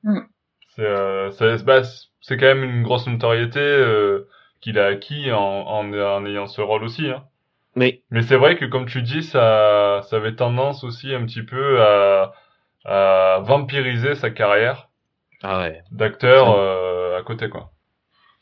[0.74, 1.30] C'est euh,
[1.64, 1.82] bah,
[2.20, 4.28] c'est quand même une grosse notoriété euh,
[4.60, 7.24] qu'il a acquis en, en, en ayant ce rôle aussi hein
[7.74, 11.42] mais, mais c'est vrai que comme tu dis, ça, ça avait tendance aussi un petit
[11.42, 12.32] peu à,
[12.84, 14.88] à vampiriser sa carrière
[15.42, 15.82] ah ouais.
[15.90, 17.70] d'acteur euh, à côté, quoi.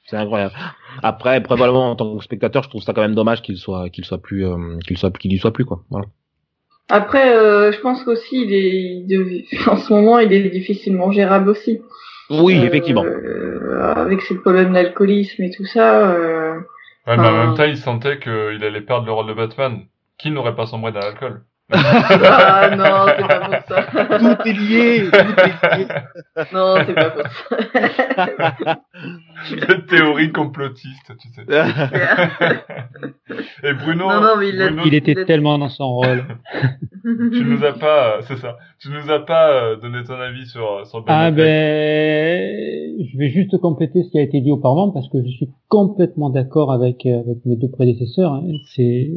[0.06, 0.54] C'est incroyable.
[1.02, 4.04] Après, probablement en tant que spectateur, je trouve ça quand même dommage qu'il soit, qu'il
[4.04, 5.82] soit plus, euh, qu'il soit, qu'il y soit plus, quoi.
[5.90, 6.06] Voilà.
[6.88, 11.80] Après, euh, je pense qu'aussi, il est, en ce moment, il est difficilement gérable aussi.
[12.28, 13.04] Oui, effectivement.
[13.96, 16.14] avec ses problèmes d'alcoolisme et tout ça.
[17.06, 19.86] Ouais, mais en même temps, il sentait qu'il allait perdre le rôle de Batman.
[20.18, 21.44] Qui n'aurait pas sombré dans l'alcool?
[21.72, 24.18] Ah non, c'est pas pour ça.
[24.18, 25.86] Tout est lié, tout est lié.
[26.52, 28.80] non, c'est pas pour ça.
[29.68, 31.42] Les théories complotistes, tu sais.
[33.62, 36.24] Et Bruno, Non, non, mais il a- Bruno, Il était tellement dans son rôle.
[37.04, 40.46] tu nous as pas, euh, c'est ça, tu nous as pas euh, donné ton avis
[40.46, 41.44] sur sur Ben Ah Affleck.
[41.44, 45.48] ben, je vais juste compléter ce qui a été dit auparavant parce que je suis
[45.68, 48.32] complètement d'accord avec euh, avec mes deux prédécesseurs.
[48.34, 48.42] hein.
[48.74, 49.10] C'est,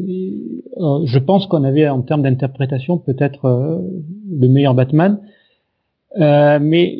[0.79, 3.79] euh, je pense qu'on avait en termes d'interprétation peut-être euh,
[4.39, 5.19] le meilleur Batman,
[6.19, 6.95] Euh, mais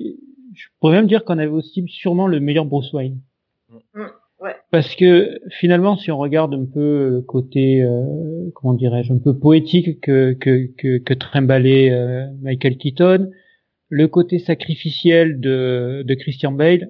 [0.84, 3.22] je pourrais même dire qu'on avait aussi sûrement le meilleur Bruce Wayne.
[3.70, 4.02] Mm,
[4.42, 4.54] ouais.
[4.70, 9.40] Parce que finalement, si on regarde un peu le côté, euh, comment dirais-je, un peu
[9.40, 13.32] poétique que que que, que trimbalait euh, Michael Keaton,
[13.88, 16.90] le côté sacrificiel de, de Christian Bale,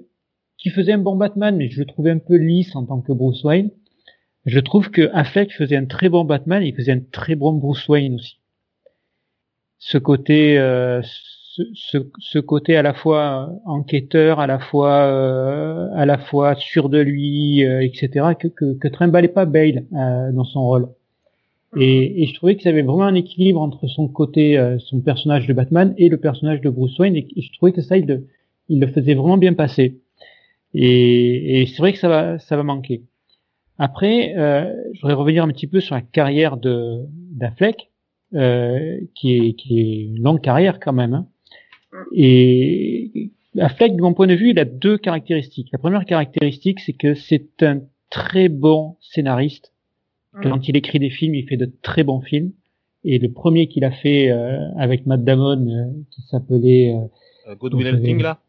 [0.58, 3.14] qui faisait un bon Batman, mais je le trouvais un peu lisse en tant que
[3.14, 3.70] Bruce Wayne.
[4.48, 7.54] Je trouve que Affleck faisait un très bon Batman, et il faisait un très bon
[7.54, 8.40] Bruce Wayne aussi.
[9.78, 11.04] Ce côté, euh,
[11.76, 16.90] ce, ce, côté à la fois enquêteur, à la fois, euh, à la fois sûr
[16.90, 20.90] de lui, euh, etc., que, que, que pas Bale euh, dans son rôle.
[21.78, 25.02] Et, et je trouvais qu'il y avait vraiment un équilibre entre son côté, euh, son
[25.02, 27.16] personnage de Batman et le personnage de Bruce Wayne.
[27.16, 28.28] Et, je trouvais que ça, il le,
[28.70, 30.00] il le faisait vraiment bien passer.
[30.74, 33.04] Et, et c'est vrai que ça va, ça va manquer.
[33.80, 37.92] Après, euh, je voudrais revenir un petit peu sur la carrière de d'Affleck,
[38.36, 41.14] euh, qui est qui est une longue carrière quand même.
[41.14, 41.28] hein.
[42.14, 45.70] Et Affleck, de mon point de vue, il a deux caractéristiques.
[45.72, 49.72] La première caractéristique, c'est que c'est un très bon scénariste.
[50.42, 52.52] Quand il écrit des films, il fait de très bons films.
[53.04, 56.96] Et le premier qu'il a fait euh, avec Matt Damon, euh, qui s'appelait
[57.48, 58.40] euh, Good Will Hunting, là?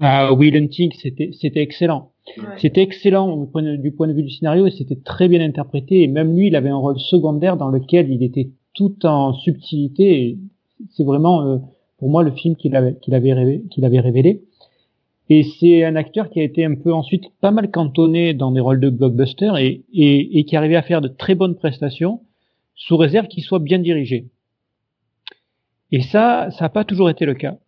[0.00, 2.10] Ah, Will Hunting, c'était c'était excellent.
[2.36, 2.44] Ouais.
[2.58, 5.40] C'était excellent au point de- du point de vue du scénario et c'était très bien
[5.40, 6.02] interprété.
[6.02, 10.38] Et même lui, il avait un rôle secondaire dans lequel il était tout en subtilité.
[10.90, 11.58] C'est vraiment, euh,
[12.00, 14.42] pour moi, le film qu'il avait, qu'il avait, qu'il avait révélé.
[15.28, 18.60] Et c'est un acteur qui a été un peu ensuite pas mal cantonné dans des
[18.60, 22.22] rôles de blockbuster et, et, et qui arrivait à faire de très bonnes prestations
[22.74, 24.26] sous réserve qu'il soit bien dirigé.
[25.92, 27.58] Et ça, ça n'a pas toujours été le cas.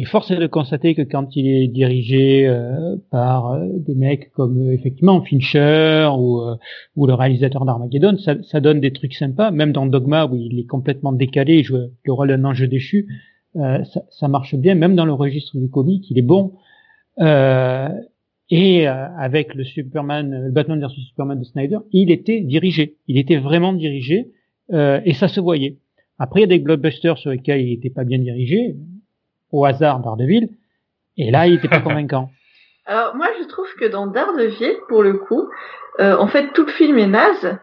[0.00, 4.30] Et force est de constater que quand il est dirigé euh, par euh, des mecs
[4.30, 6.54] comme euh, effectivement Fincher ou, euh,
[6.94, 9.50] ou le réalisateur d'Armageddon, ça, ça donne des trucs sympas.
[9.50, 13.08] Même dans Dogma où il est complètement décalé, il joue le rôle d'un ange déchu,
[13.54, 14.74] ça, ça marche bien.
[14.74, 16.54] Même dans le registre du comique, il est bon.
[17.20, 17.88] Euh,
[18.50, 22.96] et euh, avec le Superman, le Batman vs Superman de Snyder, il était dirigé.
[23.06, 24.30] Il était vraiment dirigé
[24.72, 25.76] euh, et ça se voyait.
[26.18, 28.74] Après, il y a des blockbusters sur lesquels il n'était pas bien dirigé,
[29.52, 30.48] au hasard Daredevil,
[31.16, 32.30] et là, il n'était pas convaincant.
[32.86, 35.46] Alors moi je trouve que dans Daredevil, pour le coup,
[36.00, 37.58] euh, en fait tout le film est naze,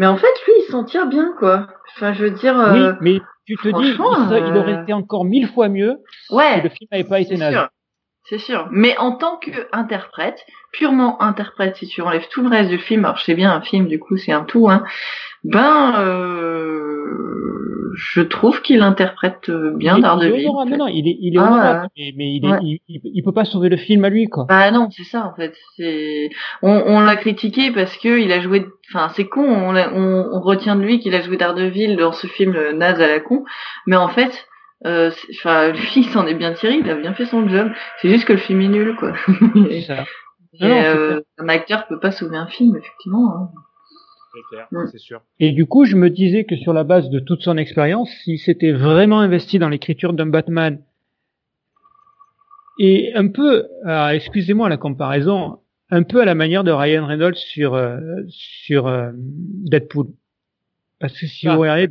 [0.00, 1.68] mais en fait lui il s'en tire bien quoi.
[1.94, 4.94] Enfin je veux dire, euh, Oui, mais tu te dis, il, il euh, aurait été
[4.94, 5.98] encore mille fois mieux
[6.30, 7.52] si le film n'avait pas été naze.
[7.52, 7.68] sûr,
[8.24, 8.66] c'est sûr.
[8.70, 13.18] Mais en tant qu'interprète, purement interprète, si tu enlèves tout le reste du film, alors
[13.18, 14.84] je sais bien un film du coup c'est un tout, hein,
[15.44, 20.42] ben euh, je trouve qu'il interprète euh, bien Daredevil.
[20.42, 20.46] fait.
[20.70, 22.58] Non, non, il est, il est Ah, mais, mais il, est, ouais.
[22.62, 24.46] il, il- il peut pas sauver le film à lui, quoi.
[24.48, 25.54] Bah non, c'est ça en fait.
[25.76, 26.30] C'est
[26.62, 28.66] on, on l'a critiqué parce que il a joué.
[28.92, 29.42] Enfin, c'est con.
[29.44, 33.00] On, on, on retient de lui qu'il a joué Daredevil dans ce film euh, naze
[33.00, 33.44] à la con.
[33.86, 34.46] Mais en fait,
[34.86, 35.10] euh,
[35.72, 36.74] lui, il s'en est bien tiré.
[36.74, 37.70] Il a bien fait son job.
[38.00, 39.12] C'est juste que le film est nul, quoi.
[39.54, 39.96] C'est Et, ça.
[40.60, 43.34] Non, c'est euh, un acteur peut pas sauver un film, effectivement.
[43.36, 43.48] hein.
[44.32, 44.86] C'est clair, Mm.
[44.92, 45.22] c'est sûr.
[45.40, 48.38] Et du coup, je me disais que sur la base de toute son expérience, s'il
[48.38, 50.80] s'était vraiment investi dans l'écriture d'un Batman,
[52.78, 55.58] et un peu, alors, excusez-moi la comparaison,
[55.90, 60.06] un peu à la manière de Ryan Reynolds sur euh, sur euh, Deadpool.
[60.98, 61.88] Parce que si Ah, vous regardez,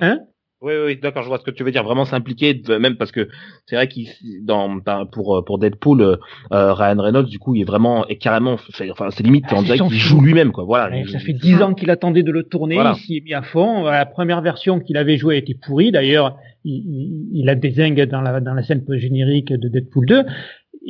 [0.00, 0.20] hein?
[0.60, 1.84] Oui, oui, d'accord, je vois ce que tu veux dire.
[1.84, 3.28] Vraiment s'impliquer, même parce que
[3.66, 4.08] c'est vrai qu'il
[4.42, 6.16] dans dans- pour euh, pour Deadpool, euh,
[6.52, 9.54] euh, Ryan Reynolds, du coup, il est vraiment et carrément, fait- enfin, c'est limite, Ah,
[9.58, 10.64] on dirait qu'il joue lui-même, quoi.
[10.64, 10.90] Voilà.
[10.94, 12.94] Ouais, ça fait dix ans qu'il attendait de le tourner, Voilà.
[12.96, 13.84] il s'y est mis à fond.
[13.84, 15.92] La première version qu'il avait jouée était pourrie.
[15.92, 20.06] D'ailleurs, il, il, il a des zingues dans la, dans la scène post-générique de Deadpool
[20.06, 20.22] 2.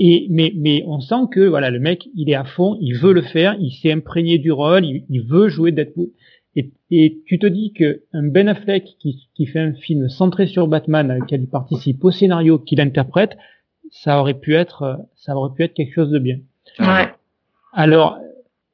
[0.00, 3.12] Et, mais, mais on sent que voilà, le mec, il est à fond, il veut
[3.12, 6.06] le faire, il s'est imprégné du rôle, il, il veut jouer Deadpool.
[6.58, 10.46] Et, et tu te dis que un Ben Affleck qui, qui fait un film centré
[10.46, 13.36] sur Batman, lequel il participe au scénario qu'il interprète,
[13.90, 16.38] ça aurait pu être, euh, ça aurait pu être quelque chose de bien.
[16.80, 17.12] Ouais.
[17.72, 18.18] Alors,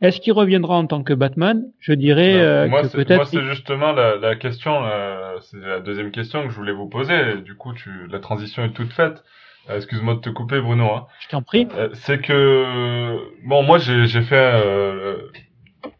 [0.00, 1.64] est-ce qu'il reviendra en tant que Batman?
[1.78, 3.26] Je dirais euh, moi, que c'est, moi, peut-être.
[3.26, 7.14] c'est justement la, la question, euh, c'est la deuxième question que je voulais vous poser.
[7.14, 9.22] et du coup, tu, la transition est toute faite.
[9.70, 10.90] Euh, excuse-moi de te couper, Bruno.
[10.90, 11.06] Hein.
[11.20, 11.66] Je t'en prie.
[11.76, 15.16] Euh, c'est que bon, moi, j'ai, j'ai fait, euh,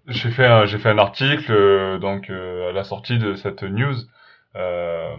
[0.09, 3.63] j'ai fait, un, j'ai fait un article euh, donc euh, à la sortie de cette
[3.63, 3.95] news
[4.57, 5.17] euh,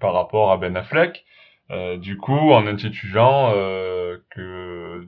[0.00, 1.24] par rapport à Ben Affleck.
[1.70, 5.06] Euh, du coup, en intitulant euh, que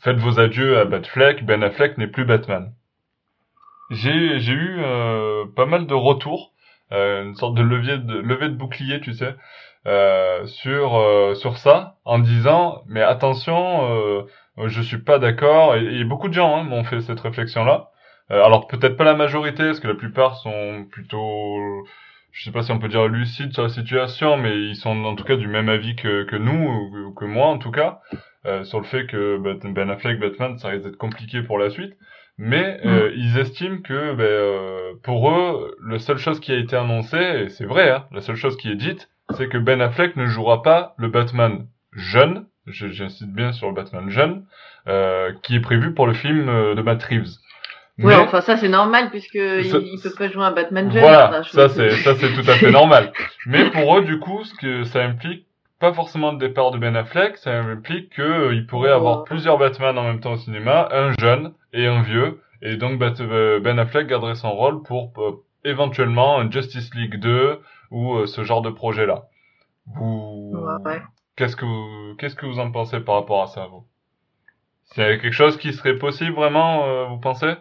[0.00, 2.72] faites vos adieux à Batfleck, Ben Affleck n'est plus Batman.
[3.90, 6.52] J'ai j'ai eu euh, pas mal de retours,
[6.90, 9.34] une sorte de levier de levée de bouclier, tu sais,
[10.46, 14.26] sur sur ça, en disant mais attention,
[14.58, 15.76] je suis pas d'accord.
[15.76, 17.90] Et, et, beaucoup de gens hein, m'ont fait cette réflexion là.
[18.42, 21.84] Alors peut-être pas la majorité, parce que la plupart sont plutôt
[22.34, 25.14] je sais pas si on peut dire lucides sur la situation, mais ils sont en
[25.14, 28.00] tout cas du même avis que, que nous, ou que moi en tout cas,
[28.44, 29.38] euh, sur le fait que
[29.72, 31.94] Ben Affleck, Batman, ça risque d'être compliqué pour la suite.
[32.36, 33.12] Mais euh, mm.
[33.16, 37.48] ils estiment que ben, euh, pour eux, la seule chose qui a été annoncée, et
[37.48, 40.62] c'est vrai, hein, la seule chose qui est dite, c'est que Ben Affleck ne jouera
[40.62, 44.44] pas le Batman jeune, j'insiste bien sur le Batman jeune,
[44.88, 47.36] euh, qui est prévu pour le film de Matt Reeves.
[47.98, 51.00] Oui, enfin ça c'est normal puisque il, il, peut pas jouer un Batman jeune.
[51.00, 53.12] Voilà, ça c'est ça c'est tout à fait normal.
[53.46, 55.46] Mais pour eux du coup, ce que ça implique
[55.84, 58.96] pas forcément le départ de Ben Affleck, ça implique qu'il euh, pourrait oh.
[58.96, 63.00] avoir plusieurs Batman en même temps au cinéma, un jeune et un vieux, et donc
[63.02, 68.44] euh, Ben Affleck garderait son rôle pour euh, éventuellement un Justice League 2 ou ce
[68.44, 69.24] genre de projet là.
[69.86, 71.02] Vous ouais.
[71.36, 73.84] qu'est-ce que vous qu'est-ce que vous en pensez par rapport à ça vous?
[74.84, 77.52] C'est quelque chose qui serait possible vraiment vous pensez?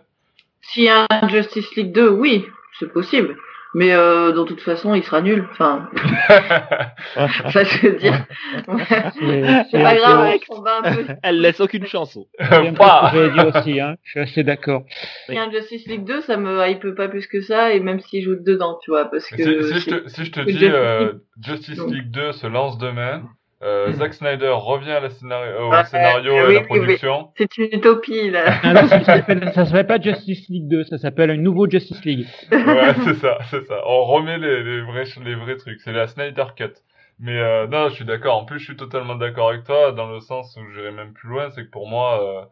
[0.64, 2.46] S'il y a un Justice League 2, oui,
[2.80, 3.38] c'est possible.
[3.76, 5.48] Mais euh, de toute façon, il sera nul.
[5.52, 5.90] Enfin,
[7.50, 8.26] ça je veux dire.
[9.72, 11.06] c'est pas grave, on va un peu.
[11.24, 12.28] Elle laisse aucune chanson.
[12.40, 13.96] Je aussi, hein.
[14.04, 14.84] Je suis assez d'accord.
[15.28, 17.80] Il y a un Justice League 2, ça me hype pas plus que ça, et
[17.80, 19.64] même s'il joue dedans, tu vois, parce que.
[19.64, 23.24] Si, si je te, si je te dis euh, Justice League 2 se lance demain,
[23.64, 23.94] euh, mm.
[23.94, 27.30] Zack Snyder revient à la scénario, au scénario et à la production.
[27.38, 28.60] C'est une utopie là.
[28.64, 32.28] Ah ça s'appelle pas Justice League 2, ça s'appelle un nouveau Justice League.
[32.52, 33.82] ouais, c'est ça, c'est ça.
[33.86, 35.80] On remet les, les vrais les vrais trucs.
[35.82, 36.74] C'est la Snyder Cut.
[37.20, 38.38] Mais euh, non, je suis d'accord.
[38.38, 41.30] En plus, je suis totalement d'accord avec toi dans le sens où j'irai même plus
[41.30, 42.46] loin, c'est que pour moi, euh,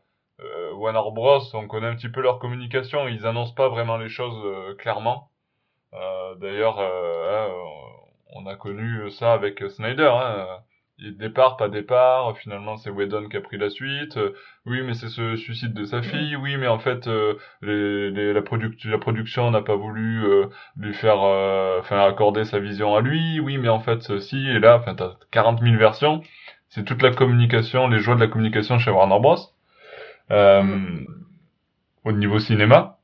[0.44, 3.08] euh, Warner Bros, on connaît un petit peu leur communication.
[3.08, 5.30] Ils annoncent pas vraiment les choses euh, clairement.
[5.94, 7.50] Euh, D'ailleurs, hein,
[8.34, 10.12] on a connu ça avec Snyder.
[10.14, 10.60] Hein,
[11.10, 14.34] départ, pas départ, finalement c'est Whedon qui a pris la suite, euh,
[14.66, 18.34] oui mais c'est ce suicide de sa fille, oui mais en fait euh, les, les,
[18.34, 18.42] la,
[18.86, 20.46] la production n'a pas voulu euh,
[20.78, 21.20] lui faire
[21.80, 25.16] enfin accorder sa vision à lui, oui mais en fait si, et là, enfin t'as
[25.32, 26.22] 40 000 versions,
[26.70, 29.38] c'est toute la communication, les joies de la communication chez Warner Bros.
[32.06, 32.98] au niveau cinéma,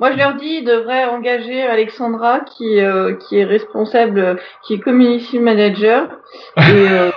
[0.00, 4.80] moi, je leur dis, ils devraient engager Alexandra, qui, euh, qui est responsable, qui est
[4.80, 6.08] community manager,
[6.56, 7.10] et, euh,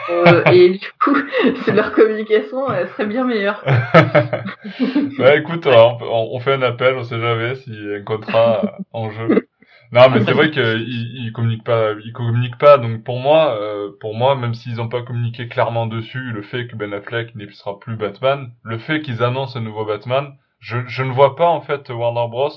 [0.51, 1.15] et du coup,
[1.73, 3.63] leur communication elle serait bien meilleure.
[5.17, 5.97] bah écoute, on,
[6.33, 9.47] on, fait un appel, on sait jamais s'il y a un contrat en jeu.
[9.93, 12.77] Non, mais c'est vrai qu'ils ils communiquent pas, ils communiquent pas.
[12.77, 16.67] Donc pour moi, euh, pour moi, même s'ils n'ont pas communiqué clairement dessus, le fait
[16.67, 20.77] que Ben Affleck ne sera plus Batman, le fait qu'ils annoncent un nouveau Batman, je,
[20.87, 22.51] je ne vois pas en fait Warner Bros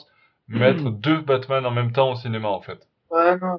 [0.48, 1.00] mettre hmm.
[1.00, 2.88] deux Batman en même temps au cinéma en fait.
[3.10, 3.58] Ouais, non,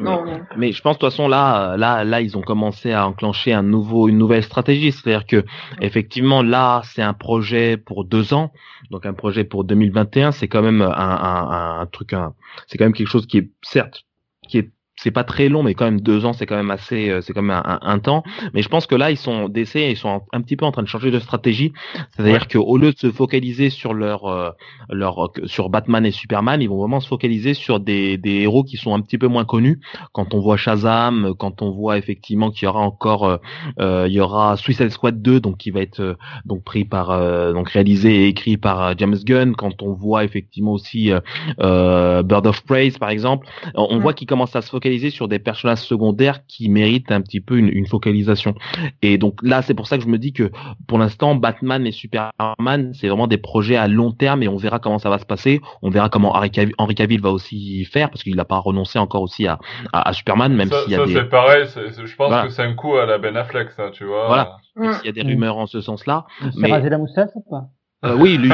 [0.00, 0.24] non.
[0.24, 3.52] Mais, mais, je pense de toute façon là, là, là, ils ont commencé à enclencher
[3.52, 4.92] un nouveau, une nouvelle stratégie.
[4.92, 5.44] C'est-à-dire que
[5.80, 8.52] effectivement là, c'est un projet pour deux ans,
[8.90, 10.30] donc un projet pour 2021.
[10.32, 12.34] C'est quand même un, un, un truc, un,
[12.68, 14.04] c'est quand même quelque chose qui est certes
[14.48, 17.08] qui est c'est pas très long, mais quand même deux ans, c'est quand même assez,
[17.08, 18.24] euh, c'est quand même un, un, temps.
[18.52, 20.82] Mais je pense que là, ils sont d'essai, ils sont un, petit peu en train
[20.82, 21.72] de changer de stratégie.
[22.10, 22.60] C'est-à-dire ouais.
[22.60, 24.50] qu'au lieu de se focaliser sur leur, euh,
[24.90, 28.76] leur, sur Batman et Superman, ils vont vraiment se focaliser sur des, des héros qui
[28.76, 29.80] sont un petit peu moins connus.
[30.12, 33.38] Quand on voit Shazam, quand on voit effectivement qu'il y aura encore,
[33.78, 37.08] euh, il y aura Suicide Squad 2, donc qui va être donc pris par,
[37.52, 39.54] donc réalisé et écrit par James Gunn.
[39.54, 41.12] Quand on voit effectivement aussi
[41.58, 45.38] Bird of Prey, par exemple, on, on voit qu'ils commencent à se focaliser sur des
[45.38, 48.54] personnages secondaires qui méritent un petit peu une, une focalisation.
[49.02, 50.50] Et donc là, c'est pour ça que je me dis que
[50.86, 54.78] pour l'instant, Batman et Superman, c'est vraiment des projets à long terme et on verra
[54.78, 55.60] comment ça va se passer.
[55.82, 59.46] On verra comment Henry Cavill, va aussi faire parce qu'il n'a pas renoncé encore aussi
[59.46, 59.58] à,
[59.92, 61.14] à, à Superman, même s'il y a ça, des...
[61.14, 61.66] c'est pareil.
[61.66, 62.44] je pense voilà.
[62.44, 64.26] que c'est un coup à la Ben Affleck, ça, tu vois.
[64.26, 64.56] Voilà.
[64.76, 64.92] Mmh.
[64.94, 66.26] S'il y a des rumeurs en ce sens-là.
[66.56, 66.70] Mais...
[66.70, 67.68] rasé la moustache ou pas?
[68.04, 68.48] Euh, oui, lui,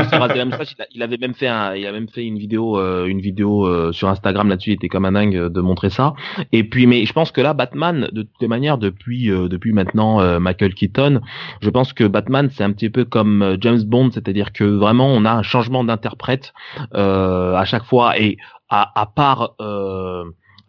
[0.94, 3.92] il avait même fait un, il a même fait une vidéo, euh, une vidéo euh,
[3.92, 4.70] sur Instagram là-dessus.
[4.70, 6.14] Il était comme un dingue de montrer ça.
[6.52, 9.74] Et puis, mais je pense que là, Batman, de toutes les manières, depuis, euh, depuis
[9.74, 11.20] maintenant euh, Michael Keaton,
[11.60, 15.26] je pense que Batman, c'est un petit peu comme James Bond, c'est-à-dire que vraiment, on
[15.26, 16.54] a un changement d'interprète
[16.92, 18.18] à chaque fois.
[18.18, 18.38] Et
[18.70, 19.56] à, à part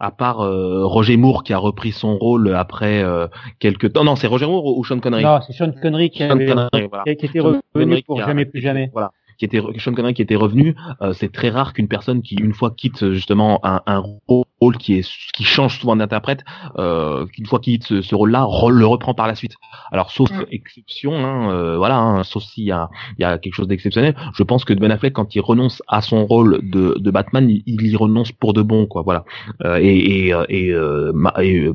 [0.00, 3.26] à part euh, Roger Moore qui a repris son rôle après euh,
[3.58, 4.04] quelques temps.
[4.04, 5.24] Non, c'est Roger Moore ou Sean Connery?
[5.24, 7.04] Non, c'est Sean Connery qui, avait, Connery, voilà.
[7.04, 8.90] qui, était revenu pour jamais plus jamais.
[8.92, 12.36] Voilà qui était Sean Connery qui était revenu, euh, c'est très rare qu'une personne qui
[12.36, 16.44] une fois quitte justement un, un rôle Hall qui est qui change souvent d'interprète,
[16.78, 19.54] euh, une fois qu'il quitte ce, rôle-là, le reprend par la suite.
[19.92, 20.46] Alors sauf mm.
[20.50, 22.88] exception, hein, euh, voilà, hein, sauf s'il y a,
[23.18, 24.16] il y a quelque chose d'exceptionnel.
[24.34, 27.86] Je pense que Ben Affleck, quand il renonce à son rôle de, de Batman, il,
[27.86, 29.02] y renonce pour de bon, quoi.
[29.02, 29.24] Voilà.
[29.64, 31.70] Euh, et et, et, euh, et,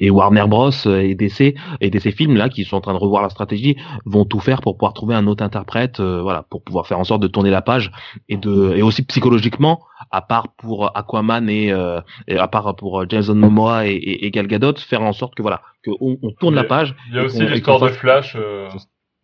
[0.00, 3.22] et, Warner Bros et DC et DC films là qui sont en train de revoir
[3.22, 6.98] la stratégie vont tout faire pour pouvoir trouver un autre interprète, voilà, pour pouvoir faire
[6.98, 7.92] en sorte de tourner la page
[8.28, 9.80] et de et aussi psychologiquement
[10.10, 14.76] à part pour Aquaman et, euh, à part pour Jason Momoa et, et, Gal Gadot,
[14.76, 16.94] faire en sorte que voilà, que on, tourne la page.
[17.10, 18.36] Il y a aussi l'histoire de Flash.
[18.36, 18.68] Euh,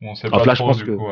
[0.00, 1.06] on sait pas Flash, trop, pense du que coup,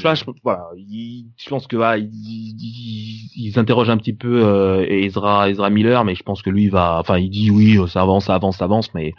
[0.00, 5.70] Flash, voilà, je pense que voilà, ils, ils, interrogent un petit peu euh, Ezra, Ezra
[5.70, 8.58] Miller, mais je pense que lui va, enfin, il dit oui, ça avance, ça avance,
[8.58, 9.14] ça avance, mais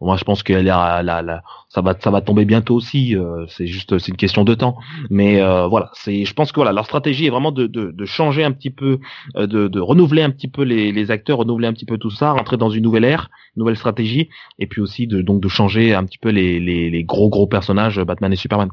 [0.00, 3.16] moi je pense que la, la, la, ça va, ça va tomber bientôt aussi.
[3.16, 4.76] Euh, c'est juste, c'est une question de temps.
[5.10, 8.04] Mais euh, voilà, c'est, je pense que voilà, leur stratégie est vraiment de, de, de
[8.04, 8.98] changer un petit peu,
[9.36, 12.10] euh, de, de renouveler un petit peu les, les acteurs, renouveler un petit peu tout
[12.10, 14.28] ça, rentrer dans une nouvelle ère, nouvelle stratégie,
[14.58, 17.46] et puis aussi de donc de changer un petit peu les, les, les gros gros
[17.46, 18.68] personnages Batman et Superman.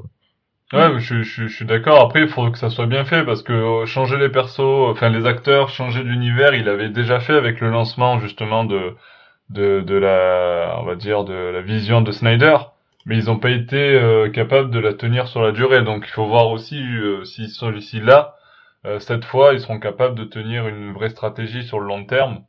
[0.74, 2.01] Ouais, je, suis d'accord.
[2.01, 5.09] Après, il faut que ça soit bien fait parce que euh, changer les persos, enfin
[5.09, 8.95] les acteurs, changer d'univers, il avait déjà fait avec le lancement justement de
[9.49, 12.57] de, la, on va dire, de la vision de Snyder,
[13.05, 15.84] mais ils n'ont pas été euh, capables de la tenir sur la durée.
[15.84, 18.36] Donc, il faut voir aussi euh, s'ils sont ici là,
[18.99, 22.43] cette fois, ils seront capables de tenir une vraie stratégie sur le long terme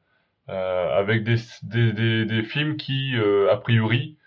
[0.49, 3.15] avec des, des, des, films qui,
[3.51, 4.24] a priori, euh,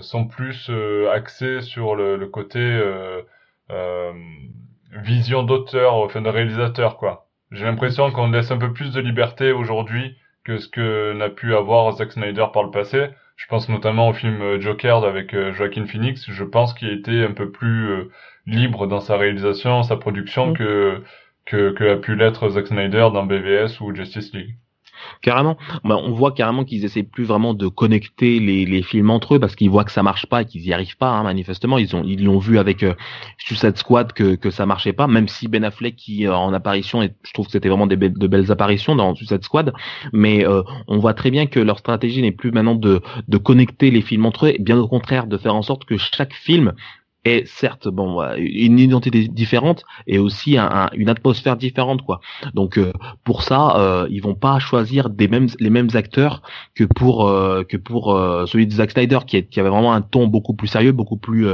[0.00, 4.12] sont plus euh, axés sur le, le côté euh,
[5.02, 7.28] vision d'auteur, enfin de réalisateur, quoi.
[7.50, 11.54] J'ai l'impression qu'on laisse un peu plus de liberté aujourd'hui que ce que n'a pu
[11.54, 13.08] avoir Zack Snyder par le passé.
[13.36, 16.30] Je pense notamment au film Joker avec Joaquin Phoenix.
[16.30, 18.08] Je pense qu'il a été un peu plus
[18.46, 20.56] libre dans sa réalisation, sa production mm.
[20.56, 21.02] que,
[21.46, 24.56] que, que a pu l'être Zack Snyder dans BVS ou Justice League.
[25.22, 25.56] Carrément.
[25.84, 29.56] Bah, on voit carrément qu'ils essaient plus vraiment de connecter les, films entre eux parce
[29.56, 31.10] qu'ils voient que ça marche pas et qu'ils y arrivent pas.
[31.10, 32.94] Hein, manifestement, ils ont l'ont vu avec euh,
[33.38, 35.06] Suicide Squad que que ça marchait pas.
[35.06, 37.96] Même si Ben Affleck qui euh, en apparition et je trouve que c'était vraiment de
[37.96, 39.72] belles apparitions dans Suicide Squad,
[40.12, 43.90] mais euh, on voit très bien que leur stratégie n'est plus maintenant de de connecter
[43.90, 46.72] les films entre eux, bien au contraire de faire en sorte que chaque film
[47.24, 52.20] est certes bon une identité différente et aussi un, une atmosphère différente quoi.
[52.54, 52.92] Donc euh,
[53.24, 56.42] pour ça euh, ils vont pas choisir les mêmes acteurs
[56.74, 60.26] que pour euh, que pour euh, celui de Zack Snyder qui avait vraiment un ton
[60.28, 61.48] beaucoup plus sérieux beaucoup plus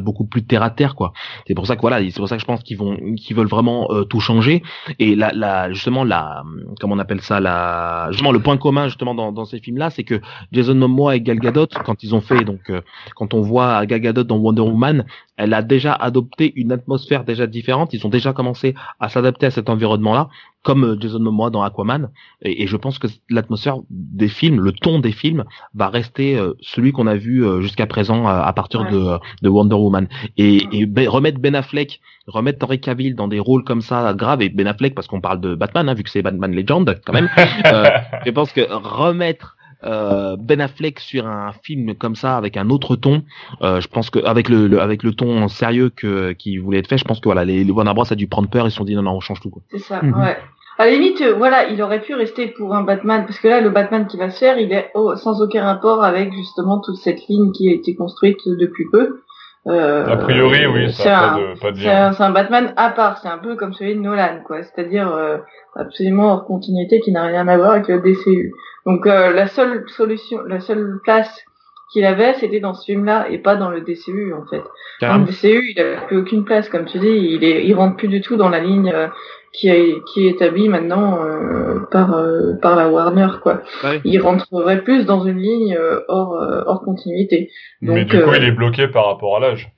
[0.00, 1.12] beaucoup plus terre à terre quoi.
[1.46, 3.46] C'est pour ça que voilà c'est pour ça que je pense qu'ils vont qu'ils veulent
[3.48, 4.62] vraiment tout changer.
[4.98, 6.42] Et la, la justement la
[6.80, 9.90] comment on appelle ça la justement le point commun justement dans, dans ces films là
[9.90, 10.20] c'est que
[10.52, 12.72] Jason Momoa et Gal Gadot quand ils ont fait donc
[13.14, 15.04] quand on voit Gal Gadot dans Wonder Woman
[15.36, 17.94] elle a déjà adopté une atmosphère déjà différente.
[17.94, 20.28] Ils ont déjà commencé à s'adapter à cet environnement-là,
[20.62, 22.10] comme euh, Jason Momoa dans Aquaman.
[22.42, 25.44] Et, je pense que l'atmosphère des films, le ton des films,
[25.74, 30.08] va rester euh, celui qu'on a vu euh, jusqu'à présent à partir de, Wonder Woman.
[30.36, 34.50] Et, ben, remettre Ben Affleck, remettre Henry Cavill dans des rôles comme ça graves, et
[34.50, 37.30] Ben Affleck parce qu'on parle de Batman, hein, vu que c'est Batman Legend quand même.
[37.36, 42.96] je pense que remettre euh, ben Affleck sur un film comme ça avec un autre
[42.96, 43.22] ton,
[43.62, 46.98] euh, je pense que avec le, avec le ton sérieux que qui voulait être fait,
[46.98, 48.84] je pense que voilà les, les Warner Bros a dû prendre peur ils se sont
[48.84, 49.62] dit non non on change tout quoi.
[49.70, 50.14] C'est ça, mhm.
[50.20, 50.36] ouais.
[50.78, 53.60] À la limite, euh, voilà, il aurait pu rester pour un Batman, parce que là,
[53.60, 57.28] le Batman qui va se faire, il est sans aucun rapport avec justement toute cette
[57.28, 59.20] ligne qui a été construite depuis peu.
[59.66, 63.38] Euh, a priori, oui, ça pas de, C'est un, un, Batman à part, c'est un
[63.38, 64.62] peu comme celui de Nolan, quoi.
[64.62, 65.36] C'est-à-dire euh,
[65.76, 68.52] absolument hors continuité qui n'a rien à voir avec le DCU.
[68.86, 71.44] Donc euh, la seule solution, la seule place
[71.92, 74.62] qu'il avait, c'était dans ce film-là et pas dans le DCU en fait.
[75.02, 77.96] Dans le DCU, il a plus aucune place, comme tu dis, il est, il rentre
[77.96, 79.08] plus du tout dans la ligne euh,
[79.52, 82.22] qui est qui est établie maintenant euh, par
[82.60, 83.62] par la Warner quoi.
[84.04, 85.78] Il rentrerait plus dans une ligne
[86.08, 86.34] hors
[86.66, 87.50] hors continuité.
[87.82, 89.72] Donc, Mais du coup, il est bloqué par rapport à l'âge.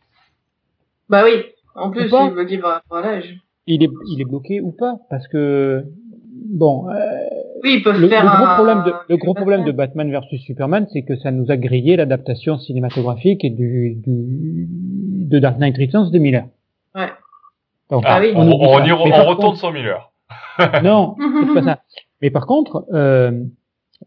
[1.08, 1.44] Bah oui.
[1.74, 3.36] En plus, il est bloqué par rapport à l'âge.
[3.66, 4.96] Il est il est bloqué ou pas?
[5.08, 5.84] Parce que
[6.52, 6.94] bon, euh,
[7.62, 10.40] oui, ils peuvent le, faire le gros problème de, le gros problème de Batman versus
[10.42, 15.76] Superman, c'est que ça nous a grillé l'adaptation cinématographique et du, du, de Dark Knight
[15.78, 16.44] Returns de Miller.
[16.94, 17.08] Ouais.
[17.92, 18.32] Donc, ah, oui.
[18.34, 20.10] on, on, on, y, on retourne sur Miller.
[20.82, 21.78] non, c'est pas ça.
[22.22, 23.32] Mais par contre, euh,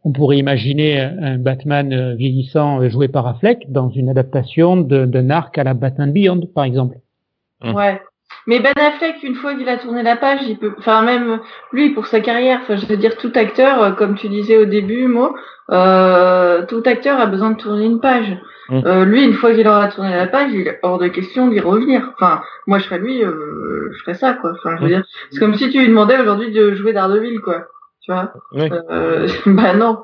[0.03, 5.59] on pourrait imaginer un Batman euh, vieillissant joué par Affleck dans une adaptation d'un arc
[5.59, 6.97] à la Batman Beyond, par exemple.
[7.63, 8.01] Ouais.
[8.47, 11.39] Mais Ben Affleck, une fois qu'il a tourné la page, il peut, enfin même
[11.71, 14.65] lui pour sa carrière, enfin je veux dire tout acteur, euh, comme tu disais au
[14.65, 15.35] début, Mo,
[15.71, 18.37] euh, tout acteur a besoin de tourner une page.
[18.69, 18.81] Mm.
[18.85, 21.59] Euh, lui, une fois qu'il aura tourné la page, il est hors de question d'y
[21.59, 22.11] revenir.
[22.13, 24.51] Enfin, moi je serais lui, euh, je ferais ça quoi.
[24.51, 24.93] Enfin, je veux mm.
[24.93, 27.65] dire, c'est comme si tu lui demandais aujourd'hui de jouer Daredevil quoi.
[28.01, 28.33] tu vois?
[28.91, 29.99] Euh, bah non,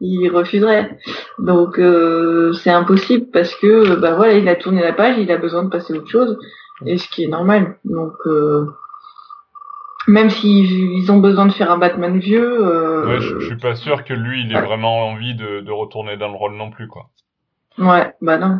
[0.00, 0.98] il refuserait.
[1.38, 5.38] Donc euh, c'est impossible parce que bah voilà, il a tourné la page, il a
[5.38, 6.38] besoin de passer à autre chose,
[6.86, 7.78] et ce qui est normal.
[7.84, 8.66] Donc euh,
[10.08, 12.66] même s'ils ont besoin de faire un Batman vieux.
[12.66, 15.70] Euh, ouais, je, je, suis pas sûr que lui, il ait vraiment envie de, de
[15.70, 17.10] retourner dans le rôle non plus, quoi.
[17.78, 18.58] Ouais, bah non.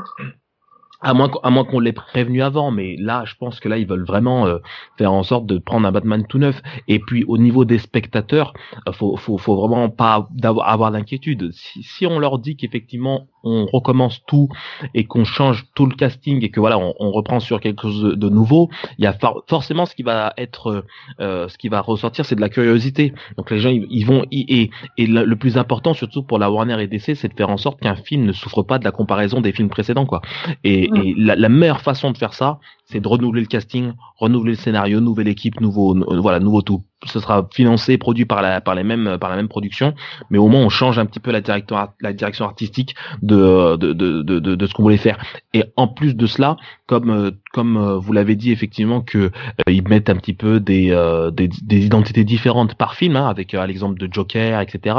[1.01, 3.89] À moins, à moins qu'on l'ait prévenu avant, mais là, je pense que là, ils
[3.89, 4.59] veulent vraiment euh,
[4.99, 6.63] faire en sorte de prendre un Batman tout neuf.
[6.87, 8.55] Et puis, au niveau des spectateurs,
[8.93, 11.51] faut, faut, faut vraiment pas avoir, avoir d'inquiétude.
[11.53, 14.49] Si, si on leur dit qu'effectivement, on recommence tout
[14.95, 18.03] et qu'on change tout le casting et que voilà, on, on reprend sur quelque chose
[18.03, 19.17] de, de nouveau, il y a
[19.49, 20.85] forcément ce qui va être,
[21.21, 23.13] euh, ce qui va ressortir, c'est de la curiosité.
[23.37, 26.51] Donc les gens, ils, ils vont et, et le, le, plus important, surtout pour la
[26.51, 28.91] Warner et DC, c'est de faire en sorte qu'un film ne souffre pas de la
[28.93, 30.23] comparaison des films précédents, quoi.
[30.65, 30.97] Et, mmh.
[30.97, 34.59] et la, la meilleure façon de faire ça, c'est de renouveler le casting, renouveler le
[34.59, 36.83] scénario, nouvelle équipe, nouveau, voilà, nouveau tout.
[37.05, 39.95] Ce sera financé, produit par la, par les mêmes, par la même production,
[40.31, 43.93] mais au moins on change un petit peu la direction, la direction artistique de, de,
[43.93, 45.19] de, de, de ce qu'on voulait faire.
[45.55, 49.31] Et en plus de cela, comme, comme vous l'avez dit effectivement que euh,
[49.67, 53.67] ils mettent un petit peu des, euh, des, identités différentes par film, hein, avec euh,
[53.67, 54.97] l'exemple de Joker, etc.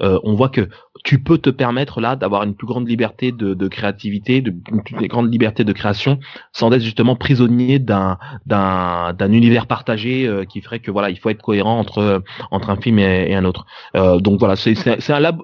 [0.00, 0.68] on voit que
[1.04, 5.08] tu peux te permettre là d'avoir une plus grande liberté de, créativité, de, une plus
[5.08, 6.18] grande liberté de création,
[6.52, 11.18] sans être justement prisonnier d'un d'un d'un univers partagé euh, qui ferait que voilà il
[11.18, 13.66] faut être cohérent entre entre un film et, un autre.
[13.96, 15.38] Euh, donc voilà c'est c'est un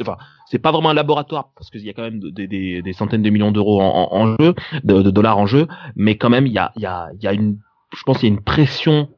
[0.00, 3.22] enfin c'est pas vraiment un laboratoire parce qu'il y a quand même des, des, centaines
[3.22, 6.72] de millions d'euros en, jeu, de, dollars en jeu, mais quand même il y a
[6.76, 7.58] il y a il y a une
[7.96, 9.08] je pense qu'il y a une pression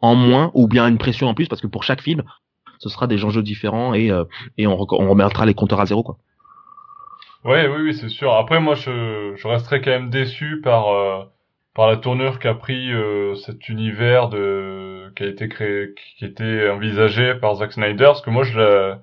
[0.00, 2.22] en moins ou bien une pression en plus parce que pour chaque film
[2.78, 4.24] ce sera des enjeux différents et euh,
[4.58, 6.18] et on, remettra les compteurs à zéro quoi.
[7.44, 8.32] Ouais, oui, oui, c'est sûr.
[8.32, 11.24] Après, moi, je, je resterai quand même déçu par euh,
[11.74, 16.68] par la tournure qu'a pris euh, cet univers de qui a été créé, qui était
[16.70, 18.94] envisagé par Zack Snyder, parce que moi, je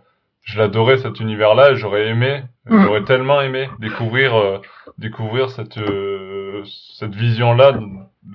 [0.43, 2.81] je l'adorais cet univers-là, et j'aurais aimé, mmh.
[2.81, 4.59] j'aurais tellement aimé découvrir euh,
[4.97, 6.63] découvrir cette euh,
[6.97, 7.79] cette vision-là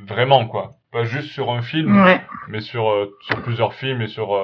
[0.07, 2.21] vraiment quoi, pas juste sur un film, ouais.
[2.49, 4.37] mais sur euh, sur plusieurs films et sur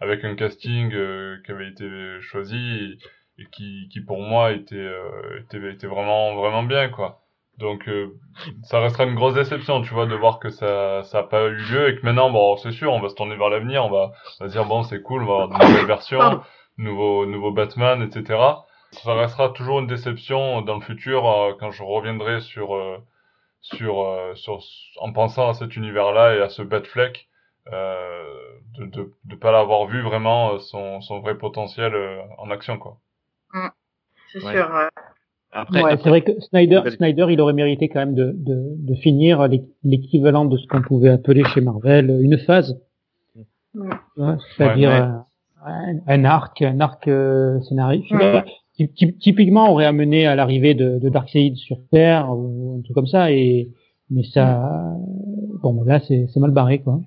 [0.00, 1.88] avec un casting qui avait été
[2.20, 2.98] choisi
[3.38, 7.20] et qui, qui pour moi était, euh, était, était vraiment, vraiment bien, quoi.
[7.58, 8.12] Donc, euh,
[8.64, 11.54] ça restera une grosse déception, tu vois, de voir que ça, ça a pas eu
[11.54, 14.12] lieu et que maintenant, bon, c'est sûr, on va se tourner vers l'avenir, on va,
[14.40, 16.42] on va dire, bon, c'est cool, on va avoir de nouvelles versions,
[16.76, 18.38] nouveau, nouveau Batman, etc.
[18.90, 22.98] Ça restera toujours une déception dans le futur euh, quand je reviendrai sur, euh,
[23.60, 24.60] sur, euh, sur,
[24.98, 27.28] en pensant à cet univers-là et à ce Batfleck,
[27.72, 28.22] euh,
[28.78, 31.94] de, de, de pas l'avoir vu vraiment son, son vrai potentiel
[32.36, 32.98] en action, quoi.
[33.52, 33.68] Mmh.
[34.32, 34.52] C'est ouais.
[34.52, 34.68] sûr.
[35.56, 35.62] Ouais.
[35.62, 38.94] Après, ouais, c'est vrai que Snyder, Snyder, il aurait mérité quand même de, de, de
[38.94, 39.48] finir
[39.84, 42.78] l'équivalent de ce qu'on pouvait appeler chez Marvel une phase.
[44.56, 48.12] C'est-à-dire un, un, arc, un arc euh, scénariste.
[48.76, 53.06] Qui, typiquement aurait amené à l'arrivée de, de Darkseid sur Terre ou un truc comme
[53.06, 53.32] ça.
[53.32, 53.70] Et
[54.10, 54.92] mais ça,
[55.62, 57.00] bon, mais là c'est mal barré quoi.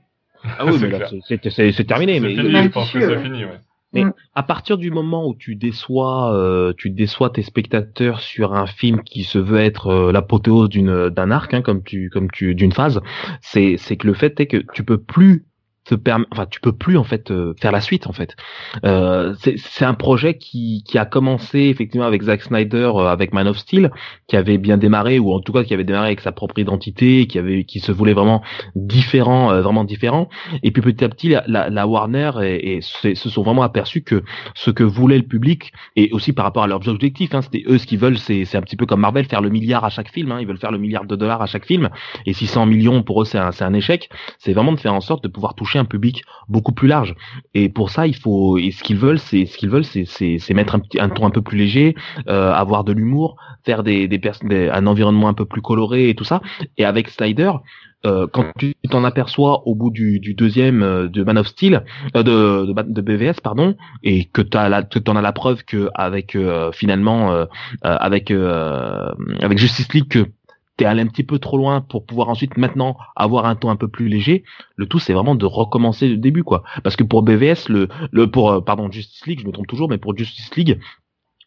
[0.57, 2.19] Ah oui, mais là c'est terminé.
[2.19, 3.59] Mais fini, je pense que c'est fini, ouais.
[3.93, 4.13] Mais mmh.
[4.35, 9.01] à partir du moment où tu déçois, euh, tu déçois tes spectateurs sur un film
[9.03, 12.71] qui se veut être euh, l'apothéose d'une d'un arc, hein, comme tu comme tu d'une
[12.71, 13.01] phase,
[13.41, 15.48] c'est c'est que le fait est que tu peux plus
[15.95, 18.35] permet, enfin tu peux plus en fait euh, faire la suite en fait.
[18.83, 23.47] Euh, c'est un projet qui, qui a commencé effectivement avec Zack Snyder euh, avec Man
[23.47, 23.91] of Steel,
[24.27, 27.27] qui avait bien démarré ou en tout cas qui avait démarré avec sa propre identité,
[27.27, 28.41] qui avait qui se voulait vraiment
[28.75, 30.29] différent, vraiment différent.
[30.63, 34.23] Et puis petit à petit la, Warner et, se sont vraiment aperçus que
[34.55, 37.77] ce que voulait le public et aussi par rapport à leurs objectifs, hein, c'était eux
[37.77, 40.11] ce qu'ils veulent, c'est c'est un petit peu comme Marvel faire le milliard à chaque
[40.11, 40.31] film.
[40.31, 41.89] Hein, ils veulent faire le milliard de dollars à chaque film
[42.25, 44.09] et 600 millions pour eux c'est un un échec.
[44.37, 47.15] C'est vraiment de faire en sorte de pouvoir toucher un public beaucoup plus large.
[47.53, 50.53] Et pour ça, il faut, et ce qu'ils veulent, c'est ce qu'ils veulent, c'est c'est
[50.53, 51.95] mettre un, un ton un peu plus léger,
[52.27, 56.15] euh, avoir de l'humour, faire des, des, des, un environnement un peu plus coloré et
[56.15, 56.41] tout ça.
[56.77, 57.51] Et avec Snyder,
[58.05, 61.83] euh, quand tu t'en aperçois au bout du, du deuxième euh, de Man of Steel,
[62.15, 65.89] euh, de, de, BVS pardon, et que tu as la, en as la preuve que
[65.93, 67.45] avec euh, finalement
[67.81, 70.25] avec avec Justice League que
[70.79, 73.75] t'es allé un petit peu trop loin pour pouvoir ensuite maintenant avoir un ton un
[73.75, 74.45] peu plus léger.
[74.77, 76.63] Le tout c'est vraiment de recommencer le début quoi.
[76.83, 79.97] Parce que pour BVS le le pour pardon Justice League, je me trompe toujours mais
[79.97, 80.79] pour Justice League,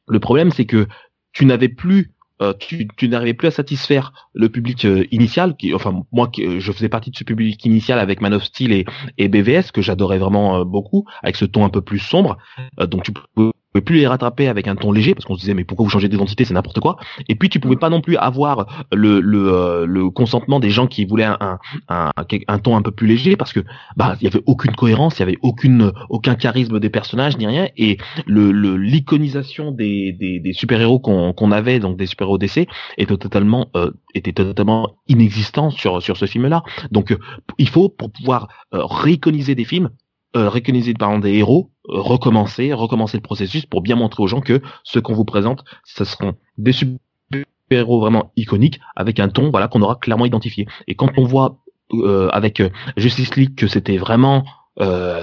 [0.07, 0.87] le problème c'est que
[1.33, 2.13] tu n'avais plus
[2.43, 6.61] euh, tu, tu n'arrivais plus à satisfaire le public euh, initial qui enfin moi euh,
[6.61, 8.85] je faisais partie de ce public initial avec Man of Steel et,
[9.17, 12.37] et BVS que j'adorais vraiment beaucoup avec ce ton un peu plus sombre
[12.79, 15.55] donc tu pouvais pouvais plus les rattraper avec un ton léger parce qu'on se disait
[15.55, 16.97] mais pourquoi vous changez d'identité c'est n'importe quoi.
[17.29, 20.87] Et puis tu pouvais pas non plus avoir le le, euh, le consentement des gens
[20.87, 21.59] qui voulaient un,
[21.89, 22.11] un,
[22.49, 23.61] un, ton un peu plus léger parce que
[23.97, 27.47] bah il y avait aucune cohérence il y avait aucune aucun charisme des personnages ni
[27.47, 27.69] rien.
[27.77, 32.39] Et le l'iconisation des, des, des super héros qu'on qu'on avait donc des super héros
[32.39, 32.67] DC
[32.99, 37.17] était totalement euh, était totalement inexistant sur sur ce film là donc
[37.59, 39.91] il faut pour pouvoir euh, réiconiser des films
[40.35, 44.41] euh, récogniser par des héros, euh, recommencer, recommencer le processus pour bien montrer aux gens
[44.41, 49.69] que ce qu'on vous présente, ce seront des super-héros vraiment iconiques avec un ton voilà
[49.69, 50.67] qu'on aura clairement identifié.
[50.87, 51.59] Et quand on voit
[51.93, 52.63] euh, avec
[52.97, 54.45] Justice League que c'était vraiment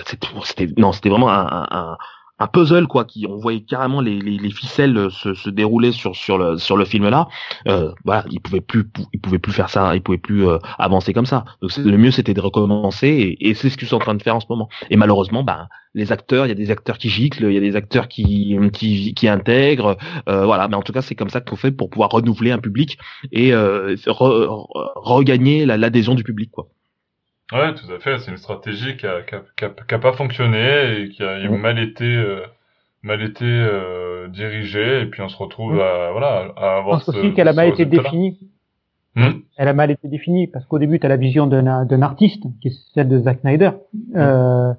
[0.06, 1.98] c'était non c'était vraiment un,
[2.40, 6.16] un puzzle quoi qui on voyait carrément les, les, les ficelles se, se, dérouler sur
[6.16, 7.28] sur le sur le film là
[7.68, 11.14] euh, voilà il pouvait plus il pouvait plus faire ça il pouvait plus euh, avancer
[11.14, 11.46] comme ça.
[11.62, 14.24] Donc le mieux c'était de recommencer et, et c'est ce qu'ils sont en train de
[14.24, 14.70] faire en ce moment.
[14.90, 17.62] Et malheureusement ben les acteurs il y a des acteurs qui giclent il y a
[17.62, 20.68] des acteurs qui qui, qui intègrent euh, voilà.
[20.68, 22.98] Mais en tout cas c'est comme ça qu'on fait pour pouvoir renouveler un public
[23.32, 26.68] et euh, regagner l'adhésion du public quoi
[27.52, 28.20] Ouais, tout à fait.
[28.20, 31.80] C'est une stratégie qui a, qui a, qui a, pas fonctionné et qui a, mal
[31.80, 32.42] été, euh,
[33.02, 35.02] mal été euh, dirigée.
[35.02, 37.00] Et puis on se retrouve à, voilà, à avoir.
[37.00, 38.38] Je pense aussi qu'elle a mal été définie.
[39.16, 39.42] Hmm?
[39.58, 42.70] Elle a mal été définie parce qu'au début, tu as la vision d'un artiste, qui
[42.70, 44.18] est celle de Zack Snyder, hmm.
[44.18, 44.74] euh,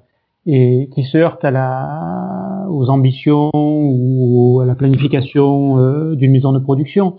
[0.45, 6.51] et qui se heurte à la, aux ambitions ou à la planification euh, d'une maison
[6.53, 7.17] de production.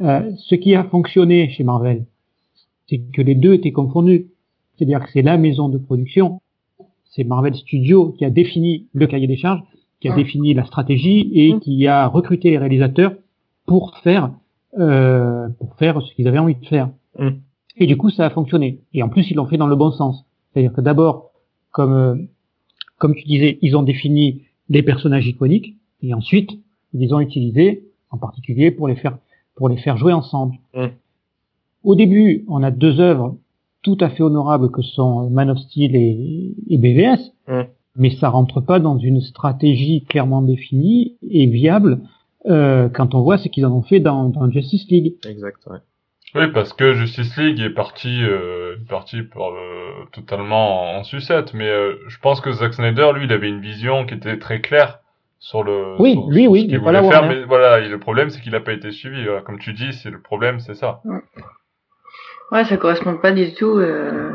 [0.00, 2.04] Euh, ce qui a fonctionné chez Marvel,
[2.88, 4.26] c'est que les deux étaient confondus.
[4.76, 6.40] C'est-à-dire que c'est la maison de production,
[7.10, 9.62] c'est Marvel Studios qui a défini le cahier des charges,
[10.00, 10.16] qui a ah.
[10.16, 11.60] défini la stratégie et mmh.
[11.60, 13.14] qui a recruté les réalisateurs
[13.66, 14.32] pour faire
[14.78, 16.90] euh, pour faire ce qu'ils avaient envie de faire.
[17.18, 17.28] Mmh.
[17.76, 18.80] Et du coup, ça a fonctionné.
[18.92, 20.24] Et en plus, ils l'ont fait dans le bon sens.
[20.52, 21.30] C'est-à-dire que d'abord,
[21.70, 22.16] comme euh,
[22.98, 26.50] comme tu disais, ils ont défini les personnages iconiques et ensuite
[26.92, 29.18] ils les ont utilisés, en particulier pour les faire
[29.54, 30.56] pour les faire jouer ensemble.
[30.74, 30.86] Mmh.
[31.84, 33.36] Au début, on a deux œuvres
[33.84, 37.32] tout à fait honorables que sont Man of Steel et, et BVS,
[37.96, 42.00] mais ça rentre pas dans une stratégie clairement définie et viable
[42.46, 45.14] euh, quand on voit ce qu'ils en ont fait dans, dans Justice League.
[45.24, 45.58] Exact.
[45.68, 45.78] Ouais.
[46.34, 51.68] Oui, parce que Justice League est parti, euh, parti pour, euh, totalement en, sucette, mais
[51.68, 54.98] euh, je pense que Zack Snyder, lui, il avait une vision qui était très claire
[55.38, 55.94] sur le.
[56.00, 56.68] Oui, lui, oui.
[56.68, 59.24] Ce voulait faire, mais voilà, le problème, c'est qu'il n'a pas été suivi.
[59.44, 61.02] Comme tu dis, c'est le problème, c'est ça.
[62.54, 64.30] Ouais, ça correspond pas du tout euh,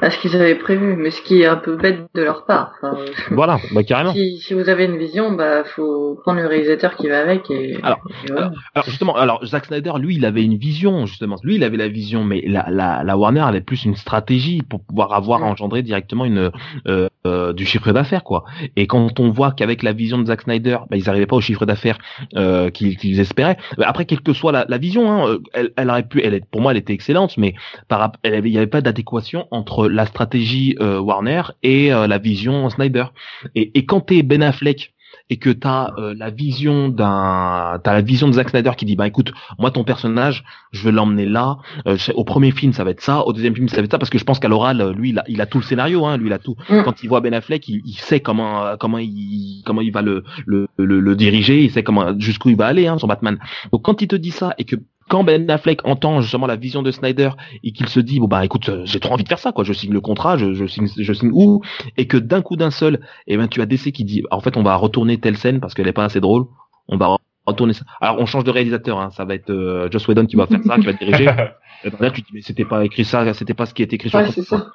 [0.00, 2.74] à ce qu'ils avaient prévu, mais ce qui est un peu bête de leur part.
[2.80, 2.96] Enfin,
[3.32, 4.12] voilà, bah carrément.
[4.12, 7.76] Si, si, vous avez une vision, bah faut prendre le réalisateur qui va avec et.
[7.82, 7.98] Alors,
[8.30, 11.34] alors, justement, alors Zack Snyder, lui, il avait une vision justement.
[11.42, 14.84] Lui, il avait la vision, mais la, la, la Warner avait plus une stratégie pour
[14.84, 16.52] pouvoir avoir engendré directement une
[16.86, 18.44] euh, euh, du chiffre d'affaires, quoi.
[18.76, 21.40] Et quand on voit qu'avec la vision de Zack Snyder, bah, ils n'arrivaient pas au
[21.40, 21.96] chiffre d'affaires
[22.36, 23.56] euh, qu'ils espéraient.
[23.78, 26.38] Bah, après, quelle que soit la, la vision, hein, euh, elle, elle aurait pu, elle,
[26.44, 27.54] pour moi, elle était excellente, mais
[27.88, 32.68] par, il n'y avait pas d'adéquation entre la stratégie euh, Warner et euh, la vision
[32.70, 33.06] Snyder.
[33.54, 34.94] Et, et quand t'es Ben Affleck
[35.30, 38.96] et que t'as euh, la vision d'un t'as la vision de Zack Snyder qui dit
[38.96, 42.90] bah écoute moi ton personnage je vais l'emmener là euh, au premier film ça va
[42.90, 44.90] être ça au deuxième film ça va être ça parce que je pense qu'à l'oral
[44.90, 46.82] lui il a, il a tout le scénario hein lui il a tout mm.
[46.82, 50.24] quand il voit Ben Affleck il, il, sait comment comment il comment il va le
[50.46, 53.38] le, le, le diriger il sait comment jusqu'où il va aller hein son Batman
[53.72, 54.76] donc quand il te dit ça et que
[55.08, 57.30] quand Ben Affleck entend justement la vision de Snyder
[57.62, 59.64] et qu'il se dit bon bah écoute euh, j'ai trop envie de faire ça quoi.
[59.64, 61.62] Je signe le contrat je, je signe je signe où?
[61.96, 62.94] Et que d'un coup d'un seul
[63.26, 65.60] et eh ben tu as DC qui dit en fait on va retourner telle scène
[65.60, 66.44] parce qu'elle est pas assez drôle.
[66.88, 67.84] On va retourner ça.
[68.00, 70.62] Alors on change de réalisateur hein, ça va être euh, Joss Whedon qui va faire
[70.64, 71.24] ça qui va diriger.
[72.00, 74.08] Là tu te dis mais c'était pas écrit ça c'était pas ce qui était écrit
[74.08, 74.68] sur ouais, ça.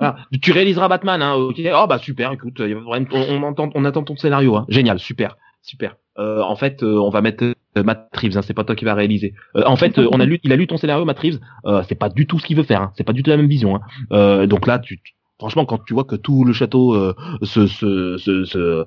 [0.00, 1.60] Ah, tu réaliseras Batman hein ok.
[1.74, 4.66] Oh bah super écoute on, on entend on attend ton scénario hein.
[4.68, 5.96] génial super super.
[6.18, 8.36] Euh, en fait, euh, on va mettre Matt Reeves.
[8.36, 9.34] Hein, c'est pas toi qui va réaliser.
[9.54, 11.40] en fait, on a lu, il a lu ton scénario, Matt Reeves.
[11.88, 12.82] c'est pas du tout ce qu'il veut faire.
[12.82, 13.80] Hein, c'est pas du tout la même vision.
[14.10, 14.46] Hein.
[14.46, 15.00] donc là, tu,
[15.38, 18.84] franchement, quand tu vois que tout le château se, se, se, se,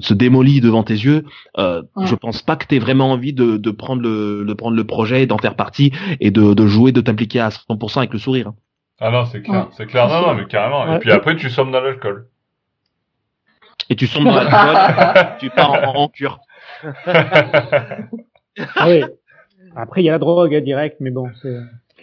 [0.00, 1.24] se, démolit devant tes yeux,
[1.56, 5.26] je pense pas que t'aies vraiment envie de, de prendre le, de prendre le projet,
[5.26, 8.52] d'en faire partie et de, de jouer, de t'impliquer à 100% avec le sourire.
[8.98, 10.94] Ah non, c'est clair, c'est clair, non, non, mais carrément.
[10.94, 12.28] Et puis après, tu sommes dans l'alcool.
[13.90, 16.40] Et tu sombres dans l'alcool, tu pars en, en cure.
[18.74, 19.04] Ah oui.
[19.74, 21.30] Après, il y a la drogue hein, direct, mais bon.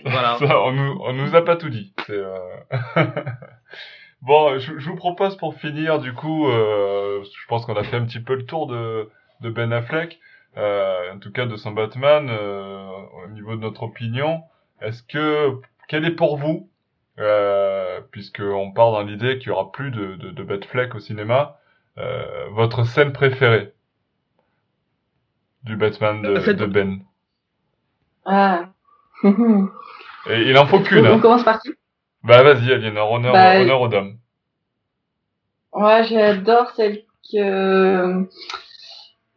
[0.05, 0.37] Voilà.
[0.65, 1.93] on nous, on nous a pas tout dit.
[2.09, 2.37] Euh...
[4.21, 7.97] bon, je, je, vous propose pour finir, du coup, euh, je pense qu'on a fait
[7.97, 9.09] un petit peu le tour de,
[9.41, 10.19] de Ben Affleck,
[10.57, 12.87] euh, en tout cas de son Batman, euh,
[13.25, 14.43] au niveau de notre opinion.
[14.81, 16.69] Est-ce que, quel est pour vous,
[17.19, 21.57] euh, puisqu'on part dans l'idée qu'il y aura plus de, de, de Batfleck au cinéma,
[21.97, 23.73] euh, votre scène préférée?
[25.63, 26.99] Du Batman de, de Ben.
[28.25, 28.65] Ah.
[29.23, 31.05] Et il en faut qu'une.
[31.07, 31.19] On Hein.
[31.19, 31.69] commence par qui?
[32.23, 34.17] Bah vas-y, Aliénor, honneur, Bah, honneur aux dames.
[35.73, 37.01] Ouais, j'adore celle
[37.31, 38.25] que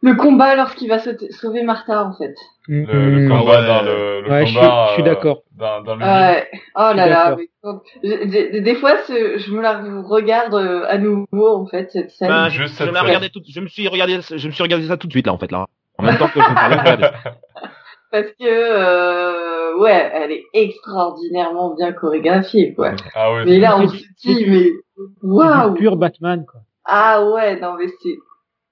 [0.01, 2.35] le combat lorsqu'il va sauver Martha en fait.
[2.67, 3.29] Le, le Mm.
[3.29, 3.67] combat ouais.
[3.67, 5.41] dans le, le Ouais, je suis- combat je suis euh, d'accord.
[5.53, 6.05] dans, dans le.
[6.05, 6.47] Ouais.
[6.75, 7.35] Oh là là.
[7.37, 12.11] mais Des, des fois, ce- je me la regarde euh, à nouveau en fait cette
[12.11, 12.27] scène.
[12.29, 13.07] Ben, Juste je, cette me la scène.
[13.07, 15.33] regardais tout- je me suis regardé, je me suis regardé ça tout de suite là
[15.33, 15.65] en fait là.
[15.97, 17.11] En même temps que je parlais.
[18.11, 22.91] Parce que euh, ouais, elle est extraordinairement bien chorégraphiée quoi.
[23.13, 23.45] Ah ouais.
[23.45, 24.63] Mais là, on se dit mais
[24.95, 25.73] C'est waouh.
[25.73, 26.61] pur Batman, quoi.
[26.85, 28.15] Ah ouais, non mais c'est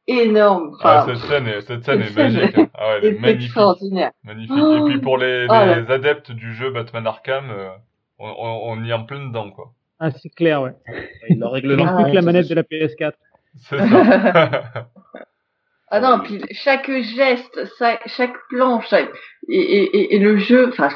[0.07, 0.77] énorme.
[0.81, 2.57] Ah, Enfin, cette scène est, cette scène est magique.
[2.57, 2.67] hein.
[2.75, 3.45] Ah ouais, elle est c'est magnifique.
[3.47, 4.11] extraordinaire.
[4.23, 4.55] Magnifique.
[4.57, 4.87] Oh.
[4.87, 7.69] Et puis pour les, Oh les adeptes du jeu Batman Arkham, euh,
[8.19, 9.73] on, on, on y est en plein dedans, quoi.
[9.99, 10.73] Ah, c'est clair, ouais.
[11.29, 13.13] Il leur règle manque plus que la ça, manette de la PS4.
[13.57, 14.87] C'est ça.
[15.95, 17.59] Ah non, puis chaque geste,
[18.07, 19.09] chaque plan, chaque
[19.47, 20.89] et, et, et, et le jeu, enfin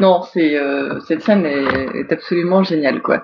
[0.00, 3.16] non, c'est euh, cette scène est, est absolument géniale quoi.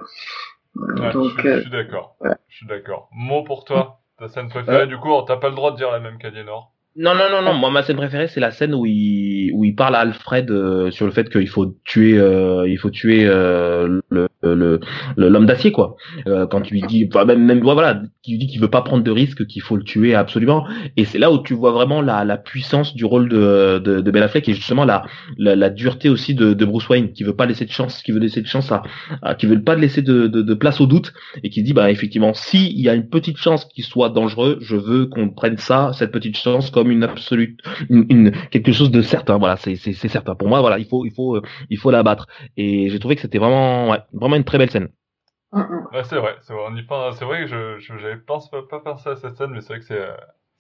[0.77, 2.17] Euh, Ouais, Donc je, suis- euh, je suis d'accord.
[2.21, 2.35] ouais.
[2.49, 3.09] Je suis d'accord.
[3.13, 4.87] Mot pour toi, ta scène préférée.
[4.87, 6.73] Du coup, t'as pas le droit de dire la même qu'Aliénor.
[6.97, 7.55] Non, non, non, non.
[7.55, 10.91] Moi, ma scène préférée, c'est la scène où il, où il parle à Alfred euh,
[10.91, 14.81] sur le fait qu'il faut tuer, euh, il faut tuer euh, le, le,
[15.17, 15.97] le- l'homme d'acier, quoi.
[16.27, 19.03] Euh, quand tu lui dis, même, même, voilà, qui lui dit qu'il veut pas prendre
[19.03, 20.67] de risque, qu'il faut le tuer absolument.
[20.97, 24.23] Et c'est là où tu vois vraiment la, puissance du rôle de, de, de Ben
[24.23, 25.05] Affleck et justement la,
[25.37, 28.41] la, dureté aussi de, Bruce Wayne, qui veut pas laisser de chance, qui veut laisser
[28.41, 28.83] de chance à,
[29.35, 31.13] qui veut pas laisser de, place au doute
[31.43, 34.59] et qui dit, bah effectivement, si il y a une petite chance qu'il soit dangereux,
[34.61, 37.57] je veux qu'on prenne ça, cette petite chance, comme une absolue,
[37.89, 39.39] une, quelque chose de certain.
[39.39, 40.35] Voilà, c'est certain.
[40.35, 42.27] Pour moi, voilà, il faut il faut euh, il faut la battre.
[42.57, 43.97] Et j'ai trouvé que c'était vraiment
[44.37, 44.89] une très belle scène.
[45.53, 45.87] hum.
[45.93, 46.37] Ouais, c'est vrai.
[46.43, 46.63] C'est vrai.
[46.69, 47.17] On y pense.
[47.19, 48.39] C'est vrai que je, je j'avais pas,
[48.71, 50.13] pas pensé à cette scène, mais c'est vrai que c'est, euh,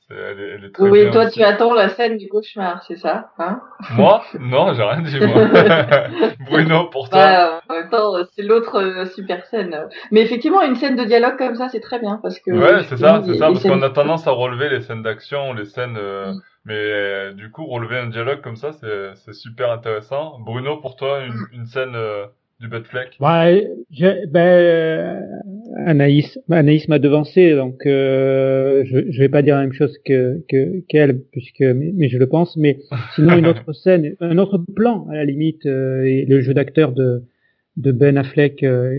[0.08, 1.10] c'est elle, est, elle est très oui, bien.
[1.12, 1.38] toi aussi.
[1.38, 3.60] tu attends la scène du cauchemar, c'est ça, hein?
[3.92, 4.24] Moi?
[4.40, 5.44] Non, j'ai rien dit moi.
[6.40, 7.18] Bruno, pour toi?
[7.22, 9.88] Bah, en même temps, c'est l'autre euh, super scène.
[10.10, 12.50] Mais effectivement, une scène de dialogue comme ça, c'est très bien parce que.
[12.50, 15.52] Ouais, c'est ça, c'est ça, parce scènes- qu'on a tendance à relever les scènes d'action,
[15.52, 16.40] les scènes, euh, Mm.
[16.64, 20.38] mais euh, du coup, relever un dialogue comme ça, c'est, c'est super intéressant.
[20.40, 21.26] Bruno, pour toi, Mm.
[21.52, 22.26] une, une scène euh,
[22.60, 22.66] du
[23.20, 25.20] Ouais, je, ben, euh,
[25.86, 30.42] Anaïs, Anaïs m'a devancé, donc euh, je, je vais pas dire la même chose que
[30.46, 32.56] que- qu'elle, puisque mais, mais je le pense.
[32.58, 32.78] Mais
[33.14, 36.92] sinon une autre scène, un autre plan à la limite, euh, et le jeu d'acteur
[36.92, 37.22] de
[37.78, 38.92] de Ben Affleck euh,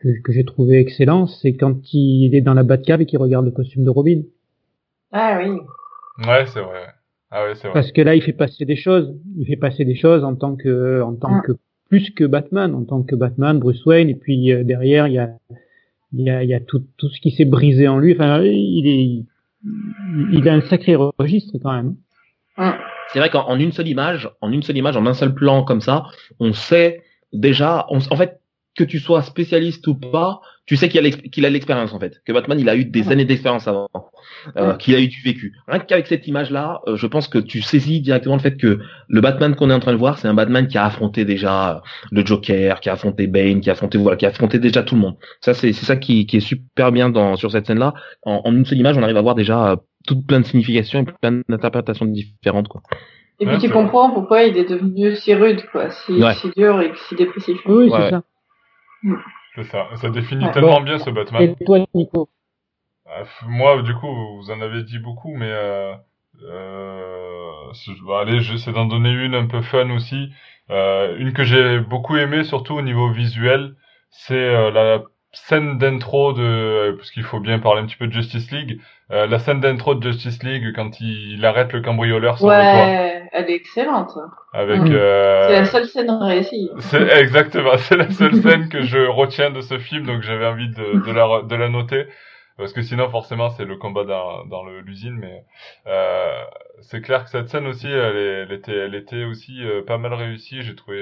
[0.00, 3.44] que, que j'ai trouvé excellent, c'est quand il est dans la Batcave et qu'il regarde
[3.44, 4.22] le costume de Robin,
[5.12, 5.50] Ah oui.
[6.26, 6.86] Ouais, c'est vrai.
[7.30, 7.74] Ah ouais, c'est vrai.
[7.74, 10.56] parce que là il fait passer des choses, il fait passer des choses en tant
[10.56, 11.42] que en tant Mm.
[11.42, 11.52] que
[11.88, 15.18] plus que Batman, en tant que Batman, Bruce Wayne, et puis euh, derrière il y
[15.18, 15.30] a
[16.12, 18.14] il y a, il y a tout, tout ce qui s'est brisé en lui.
[18.14, 19.24] Enfin, il est,
[20.32, 21.96] il a un sacré registre quand même.
[23.12, 25.62] C'est vrai qu'en en une seule image, en une seule image, en un seul plan
[25.64, 26.04] comme ça,
[26.40, 28.40] on sait déjà, on, en fait,
[28.76, 32.32] que tu sois spécialiste ou pas, tu sais qu'il a qu'il l'expérience en fait, que
[32.32, 33.88] Batman il a eu des années d'expérience avant,
[34.56, 35.54] euh, qu'il a eu du vécu.
[35.68, 39.20] Rien qu'avec cette image-là, euh, je pense que tu saisis directement le fait que le
[39.20, 41.80] Batman qu'on est en train de voir, c'est un Batman qui a affronté déjà euh,
[42.10, 44.94] le Joker, qui a affronté Bane, qui a affronté voilà, qui a affronté déjà tout
[44.96, 45.16] le monde.
[45.40, 47.94] Ça c'est c'est ça qui, qui est super bien dans sur cette scène-là.
[48.24, 51.00] En, en une seule image, on arrive à voir déjà euh, toute plein de significations
[51.02, 52.82] et plein d'interprétations différentes quoi.
[53.38, 56.32] Et Ouais, puis tu comprends pourquoi il est devenu si rude, quoi, si, Ouais.
[56.34, 57.58] si dur et si dépressif.
[57.66, 57.98] Oui, Ouais.
[58.00, 58.22] c'est ça.
[59.54, 59.88] C'est ça.
[59.96, 60.84] Ça définit tellement Bon.
[60.84, 61.54] bien ce Batman.
[61.58, 62.28] Et toi, Nico
[63.06, 65.94] f- moi, du coup, vous en avez dit beaucoup, mais euh,
[66.42, 67.72] euh,
[68.06, 70.30] bah, allez, j'essaie d'en donner une un peu fun aussi.
[70.70, 73.76] Euh, une que j'ai beaucoup aimée, surtout au niveau visuel,
[74.10, 75.02] c'est euh, la
[75.36, 78.80] scène d'intro de, euh, parce qu'il faut bien parler un petit peu de Justice League,
[79.12, 82.66] euh, la scène d'intro de Justice League quand il, il arrête le cambrioleur sur le
[82.66, 84.12] toit, Ouais, elle est excellente.
[84.52, 84.90] avec.
[84.90, 84.92] Mm.
[84.92, 86.70] euh, C'est la seule scène réussie.
[86.78, 90.68] c'est exactement, c'est la seule scène que je retiens de ce film, donc j'avais envie
[90.70, 92.06] de, de, la, de la noter.
[92.58, 95.44] Parce que sinon, forcément, c'est le combat dans, dans l'usine, mais
[95.86, 96.42] euh,
[96.80, 99.98] c'est clair que cette scène aussi, elle, est- elle était, elle était aussi euh, pas
[99.98, 100.62] mal réussie.
[100.62, 100.98] J'ai trouvé.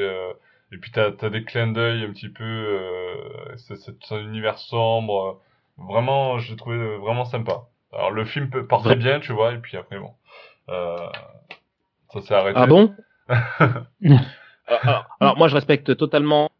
[0.74, 3.54] Et puis t'as as des clins d'œil un petit peu, euh,
[4.10, 5.40] un univers sombre.
[5.78, 7.62] Vraiment, j'ai trouvé euh, vraiment sympa.
[7.92, 10.10] Alors le film peut- partait bien, tu vois, et puis après bon,
[10.68, 10.96] euh,
[12.12, 12.58] ça s'est arrêté.
[12.58, 12.92] Ah bon
[13.28, 13.86] alors,
[14.68, 16.50] alors, alors, moi je respecte totalement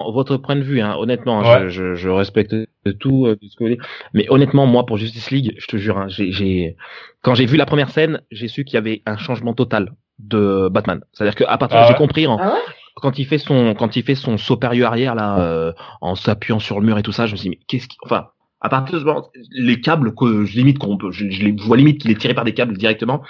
[0.00, 1.70] votre point de vue, hein, honnêtement, hein, Ouais.
[1.70, 2.54] je, je, je respecte
[2.98, 3.82] tout euh, ce que vous dites.
[4.14, 6.76] Mais honnêtement, moi pour Justice League, je te jure, hein, j'ai, j'ai,
[7.22, 10.68] quand j'ai vu la première scène, j'ai su qu'il y avait un changement total de
[10.70, 11.04] Batman.
[11.12, 12.60] C'est-à-dire qu'à partir Ah j'ai ouais compris en, Ah ouais
[13.00, 16.58] quand il fait son quand il fait son saut périlleux arrière là, euh, en s'appuyant
[16.58, 18.28] sur le mur et tout ça, je me suis dit mais qu'est-ce qui, enfin.
[18.60, 21.52] À partir de ce moment, les câbles que je limite qu'on peut, je, je les
[21.52, 23.22] vois limite qu'il est tiré par des câbles directement.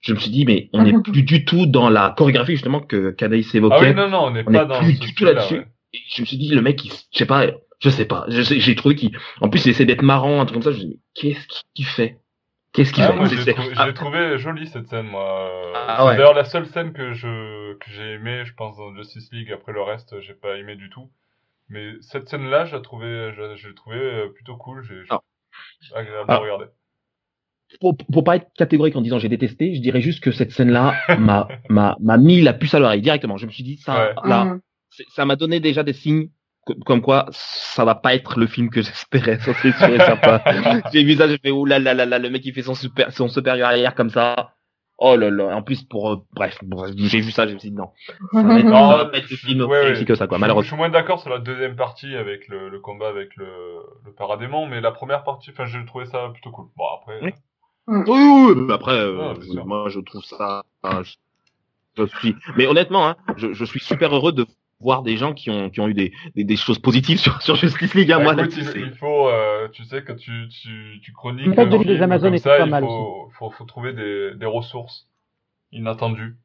[0.00, 3.10] je me suis dit, mais on n'est plus du tout dans la chorégraphie justement que
[3.10, 3.76] qu'Anaïs évoquait.
[3.78, 5.58] Ah oui, non, non, on n'est pas dans plus du tout là-dessus.
[5.58, 5.66] ouais.
[6.10, 7.46] Je me suis dit, le mec, il, je sais pas,
[7.80, 9.10] je sais pas, j'ai trouvé qu'il,
[9.40, 10.78] en plus, il essaie d'être marrant, un truc comme ça.
[10.78, 12.18] Je me dis, mais qu'est-ce qu'il fait?
[12.76, 15.50] Qu'est-ce qu'il Ah, C'est- j'ai trouvé, ah, trouvé jolie cette scène, moi.
[15.74, 16.16] Ah, c'est ouais.
[16.16, 19.50] d'ailleurs la seule scène que je que j'ai aimé, je pense, dans Justice League.
[19.50, 21.10] Après le reste, j'ai pas aimé du tout.
[21.68, 23.32] Mais cette scène-là, je l'ai trouvée,
[23.74, 24.84] trouvée euh, plutôt cool.
[24.84, 25.20] J'ai Ah.
[25.94, 26.38] agréable à Ah.
[26.38, 26.66] regarder.
[27.80, 30.94] pour, pour pas être catégorique en disant j'ai détesté, je dirais juste que cette scène-là
[31.18, 33.38] m'a m'a m'a mis la puce à l'oreille directement.
[33.38, 34.14] Je me suis dit ça Ouais.
[34.28, 34.56] là,
[34.90, 36.28] c'est- ça m'a donné déjà des signes
[36.84, 40.40] comme quoi ça va pas être le film que j'espérais, ça c'est sûr et certain.
[40.92, 42.74] j'ai vu ça, j'ai fait ouh là là là là, le mec il fait son
[42.74, 44.52] super son supérieur arrière comme ça.
[44.98, 47.76] Oh là là, en plus pour euh, bref, bref, j'ai vu ça, me suis dit
[47.76, 47.90] non,
[48.32, 50.04] ça va être, ça va être le film ouais, aussi ouais.
[50.06, 50.68] que ça quoi, Je- Je, malheureusement.
[50.68, 54.66] suis moins d'accord sur la deuxième partie avec le, le combat avec le, le paradémon,
[54.66, 56.66] mais la première partie, enfin, j'ai trouvé ça plutôt cool.
[56.76, 57.20] Bon, après.
[57.20, 57.30] Oui.
[57.88, 59.66] Oui, oui, oui, mais après, euh, Ah, sûr.
[59.66, 61.14] moi je trouve ça, hein, je,
[61.98, 64.46] je suis, mais honnêtement, hein, je, je suis super heureux de
[64.80, 67.56] voir des gens qui ont qui ont eu des des, des choses positives sur sur
[67.56, 68.12] Justice League.
[68.12, 71.54] Hein, Bah, moi, écoute, il, il faut, euh, tu sais, que tu, tu, tu chroniques
[71.54, 74.34] code de des film Amazones comme ça, pas il mal faut, faut, faut trouver des,
[74.34, 75.08] des ressources
[75.72, 76.36] inattendues.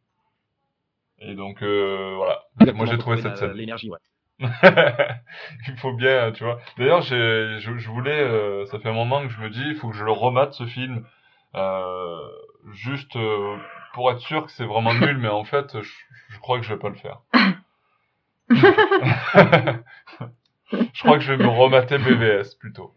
[1.20, 2.74] Et donc, euh, voilà.
[2.74, 3.52] Moi, j'ai trouvé cette la- scène.
[3.54, 3.98] L'énergie, ouais.
[5.68, 6.60] il faut bien, tu vois.
[6.78, 9.76] D'ailleurs, j'ai, je, je voulais, euh, ça fait un moment que je me dis, il
[9.76, 11.06] faut que je le remate ce film,
[11.54, 12.18] euh,
[12.74, 13.56] juste euh,
[13.94, 15.92] pour être sûr que c'est vraiment nul, mais en fait, je,
[16.30, 17.20] je crois que je vais pas le faire.
[20.72, 22.94] je crois que je vais me remater BVS plutôt.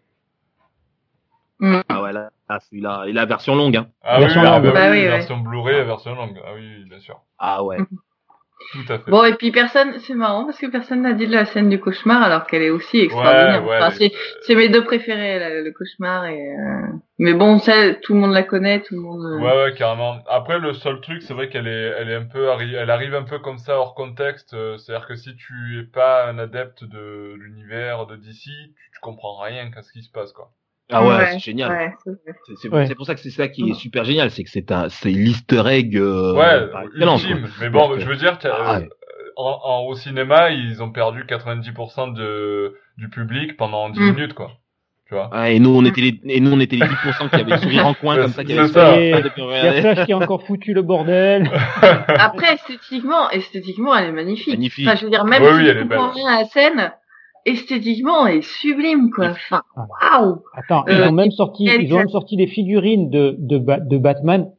[1.89, 3.89] Ah ouais, là, là, celui-là, et la version longue, hein.
[4.03, 4.65] Ah oui, Version ah longue.
[4.65, 5.09] bah Bah oui, oui, ouais.
[5.09, 6.41] version Blu-ray et version longue.
[6.45, 7.21] Ah oui, bien sûr.
[7.39, 7.79] Ah ouais.
[8.73, 9.11] Tout à fait.
[9.11, 11.79] Bon, et puis personne, c'est marrant parce que personne n'a dit de la scène du
[11.81, 13.65] cauchemar alors qu'elle est aussi extraordinaire.
[13.67, 14.13] ouais, Enfin, mais- c'est,
[14.43, 16.87] c'est mes deux préférés, le cauchemar et, euh,
[17.19, 20.19] mais bon, ça, tout le monde la connaît, tout le monde, euh, Ouais, ouais, carrément.
[20.29, 23.15] Après, le seul truc, c'est vrai qu'elle est, elle est un peu, arri- elle arrive
[23.15, 24.55] un peu comme ça hors contexte.
[24.55, 29.01] euh, C'est-à-dire que si tu es pas un adepte de l'univers de DC, tu, tu
[29.01, 30.51] comprends rien qu'à ce qui se passe, quoi.
[30.93, 31.71] Ah ouais, Ouais, c'est génial.
[31.71, 31.93] ouais,
[32.61, 32.95] c'est Ouais.
[32.95, 35.63] pour ça que c'est ça qui est super génial, c'est que c'est un, c'est l'easter
[35.67, 35.97] egg.
[35.97, 37.41] Euh, ouais, ultime.
[37.41, 37.49] quoi.
[37.61, 38.85] Mais bon, je veux dire, t'as- ah ouais.
[38.85, 38.89] euh,
[39.37, 44.11] en, en- au cinéma, ils ont perdu 90% de, du public pendant 10 Mm.
[44.15, 44.53] minutes, quoi.
[45.09, 45.29] Tu vois?
[45.33, 47.57] Ah, et nous, on était les, et nous, on était les 10% qui avaient le
[47.59, 48.93] sourire en coin, comme ça, qui c'est avaient ça.
[48.95, 49.81] souri, Et- depuis on Il y a regardait.
[49.95, 51.51] Flash qui a encore foutu le bordel.
[52.09, 54.49] Après, esthétiquement, esthétiquement, elle est magnifique.
[54.55, 54.87] Magnifique.
[54.87, 56.93] Enfin, je veux dire, même Oui, si oui, tu comprends rien à la scène,
[57.45, 59.31] esthétiquement, est sublime, quoi.
[59.31, 60.43] Enfin, waouh!
[60.55, 63.99] Attends, Euh, ils ont même sorti, ils ont même sorti des figurines de de, de
[63.99, 64.51] Batman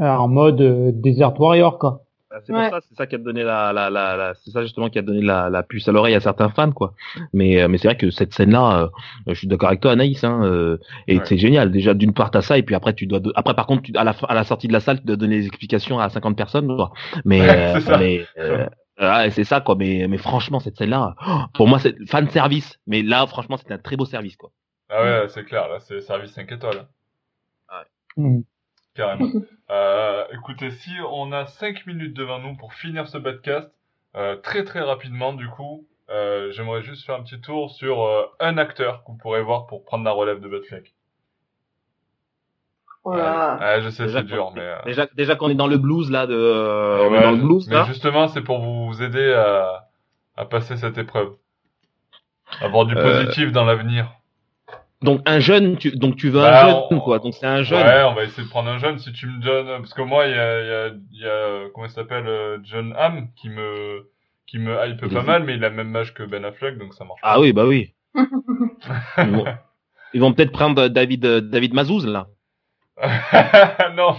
[0.00, 2.02] euh, en mode euh, Desert Warrior, quoi.
[2.30, 2.68] Ah, C'est Ouais.
[2.68, 5.02] ça, c'est ça qui a donné la, la, la, la- c'est ça justement qui a
[5.02, 6.92] donné la, la puce à l'oreille à certains fans, quoi.
[7.32, 8.88] Mais, euh, mais c'est vrai que cette scène-là, euh,
[9.28, 10.76] je suis d'accord avec toi, Anaïs, hein, euh,
[11.08, 11.22] et Ouais.
[11.24, 11.70] c'est génial.
[11.72, 14.04] Déjà, d'une part, t'as ça, et puis après, tu dois, après, par contre, tu, à
[14.04, 16.36] la, fin- à la sortie de la salle, tu dois donner des explications à 50
[16.36, 16.92] personnes, quoi.
[17.24, 17.96] Mais, Ouais, euh, c'est ça.
[17.98, 18.26] mais,
[19.00, 19.74] euh, ouais, c'est ça, quoi.
[19.76, 21.14] Mais, mais franchement, cette scène-là,
[21.54, 22.78] pour moi, c'est fan service.
[22.86, 24.50] Mais là, franchement, c'est un très beau service, quoi.
[24.90, 26.86] Ah ouais, c'est clair, là, c'est service 5 étoiles.
[28.16, 28.40] Hmm.
[28.94, 29.30] Carrément.
[29.70, 33.70] Euh, écoutez, si on a 5 minutes devant nous pour finir ce podcast,
[34.16, 38.24] euh, très très rapidement du coup, euh, j'aimerais juste faire un petit tour sur euh,
[38.40, 40.94] un acteur que vous pourrez voir pour prendre la relève de Batfleck.
[43.14, 43.58] Voilà.
[43.60, 44.60] Ouais, je sais, Déjà c'est dur, mais...
[44.62, 47.30] euh, Déjà, déjà qu'on est dans le blues, là, de, euh, on ouais, est dans
[47.32, 47.84] le blues, mais là.
[47.84, 49.88] justement, c'est pour vous aider à,
[50.36, 51.32] à passer cette épreuve.
[52.60, 54.10] Avoir du Euh, positif dans l'avenir.
[55.02, 57.18] Donc, un jeune, tu, donc tu veux Bah, un jeune, on- quoi.
[57.20, 57.86] Donc, c'est un jeune.
[57.86, 58.98] Ouais, on va essayer de prendre un jeune.
[58.98, 61.24] Si tu me donnes, parce que moi, il y a, il y a, il y
[61.26, 64.10] a, comment il s'appelle, John Hamm, qui me,
[64.46, 66.94] qui me hype pas mal, mais il a le même âge que Ben Affleck, donc
[66.94, 67.20] ça marche.
[67.22, 67.94] Ah oui, bah oui.
[69.18, 69.44] Ils vont,
[70.14, 72.26] vont peut-être prendre David, David Mazouz, là.
[73.96, 74.16] non,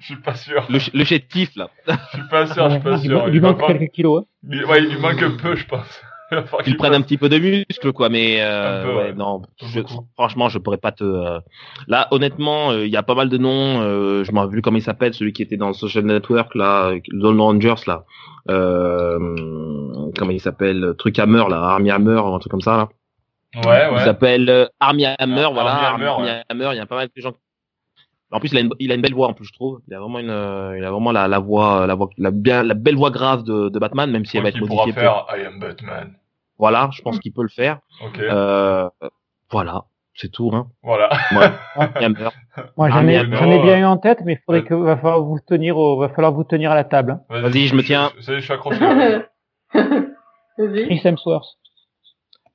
[0.00, 0.64] je suis pas sûr.
[0.68, 1.68] Le, le chétif, là.
[1.86, 3.24] Je suis pas sûr, je suis pas il, sûr.
[3.26, 4.22] il lui manque quelques kilos.
[4.22, 4.48] hein.
[4.50, 6.00] il- ouais, il lui manque un peu, je pense.
[6.32, 8.08] Il Qu'ils qu'il prennent un petit peu de muscle, quoi.
[8.08, 9.12] Mais, euh, Un peu, ouais, ouais.
[9.14, 9.42] non.
[9.60, 9.80] Je-
[10.14, 11.40] franchement, je pourrais pas te, euh,
[11.88, 14.62] là, honnêtement, euh, il y a pas mal de noms, euh, je m'en rappelle plus
[14.62, 18.04] comment il s'appelle, celui qui était dans le Social Network, là, Lone Rangers, là.
[18.48, 19.18] Euh,
[20.16, 20.94] comment il s'appelle?
[20.98, 21.56] Truc Hammer, là.
[21.62, 22.88] Army Hammer, ou un truc comme ça, là.
[23.68, 24.04] Ouais, Il ouais.
[24.04, 25.70] s'appelle euh, Army Hammer, Ah, voilà.
[25.88, 26.22] Army Hammer,
[26.66, 26.74] ouais.
[26.74, 27.32] il y a pas mal de gens.
[28.32, 29.80] En plus, il a une, il a une belle voix, en plus, je trouve.
[29.88, 32.62] Il a vraiment une, euh, il a vraiment la, la voix, la voix, la bien,
[32.62, 35.00] la belle voix grave de, de Batman, même si elle va être pourra modifiée.
[35.02, 36.14] faire I am Batman.
[36.58, 37.80] Voilà, je pense qu'il peut le faire.
[38.04, 38.18] Ok.
[38.20, 38.88] Euh,
[39.50, 40.68] voilà, c'est tout, hein.
[40.82, 41.08] Voilà.
[41.96, 42.28] Hammer.
[42.76, 44.60] Moi, Ah, j'en ai, mais j'en ai bien euh, eu en tête, mais il faudrait
[44.60, 44.66] ouais.
[44.68, 47.18] que, va falloir vous tenir au, va falloir vous tenir à la table.
[47.30, 47.40] hein.
[47.40, 48.12] Vas-y, je me tiens.
[48.20, 48.78] Ça y est, je suis accroché.
[49.74, 50.86] Vas-y.
[50.86, 51.46] Chris Hemsworth.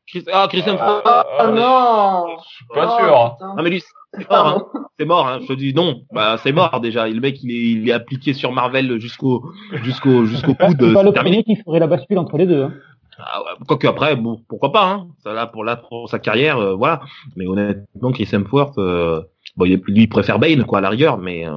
[0.08, 1.02] Chris- Ah, Chris Hemsworth.
[1.06, 3.38] Ah, Oh non Je suis pas Oh, sûr.
[3.58, 3.82] Non mais lui,
[4.14, 4.66] c'est mort, hein.
[5.00, 5.40] C'est mort, hein.
[5.42, 6.02] Je te dis non.
[6.14, 7.08] Bah, c'est mort déjà.
[7.08, 9.52] Le mec, il est, il est appliqué sur Marvel jusqu'au,
[9.84, 10.78] jusqu'au, jusqu'au coude.
[10.80, 11.42] C'est pas C'est le terminé.
[11.42, 12.64] premier qui ferait la bascule entre les deux.
[12.64, 12.74] Hein.
[13.18, 15.08] Ah ouais, Quoique après, bon, pourquoi pas, hein.
[15.24, 17.00] Ça là pour là pour sa carrière, euh, voilà.
[17.38, 19.22] Mais honnêtement, Chris Hemsworth, euh,
[19.58, 21.48] bon, il est, lui, il préfère Bane, quoi, à la rigueur, mais.
[21.48, 21.54] euh,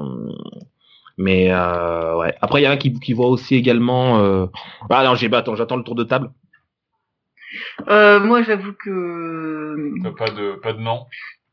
[1.17, 2.35] mais euh, ouais.
[2.41, 4.19] Après, il y en a qui, qui voit aussi également.
[4.21, 4.47] Euh...
[4.89, 6.31] Ah non, j'ai bah, attends, j'attends le tour de table.
[7.89, 11.07] Euh, moi, j'avoue que T'as pas de, pas de nom?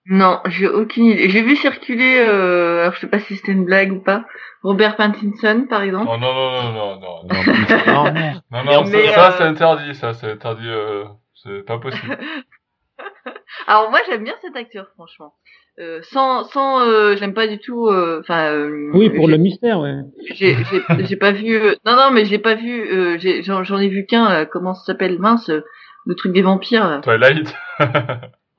[0.07, 1.29] non, j'ai aucune idée.
[1.29, 4.25] J'ai vu circuler, euh, alors je sais pas si c'était une blague ou pas,
[4.61, 6.07] Robert Pattinson, par exemple.
[6.11, 7.23] Oh non, non, non, non, non.
[7.27, 11.05] Non, non, Non, non, on ça, ça, euh, c'est interdit, ça, c'est interdit, euh,
[11.43, 12.17] c'est pas possible.
[13.67, 15.33] Alors moi, j'aime bien cet acteur, franchement.
[15.79, 17.87] Euh, sans, sans, euh, j'aime pas du tout.
[17.87, 18.51] euh, Enfin.
[18.53, 19.95] euh, Oui, pour le mystère, ouais.
[20.35, 21.55] J'ai, j'ai, j'ai pas vu.
[21.55, 22.81] euh, Non, non, mais j'ai pas vu.
[22.91, 24.45] Euh, j'ai, j'en, j'en ai vu qu'un.
[24.45, 25.61] comment ça s'appelle, mince, euh,
[26.05, 27.01] le truc des vampires.
[27.03, 27.53] Twilight.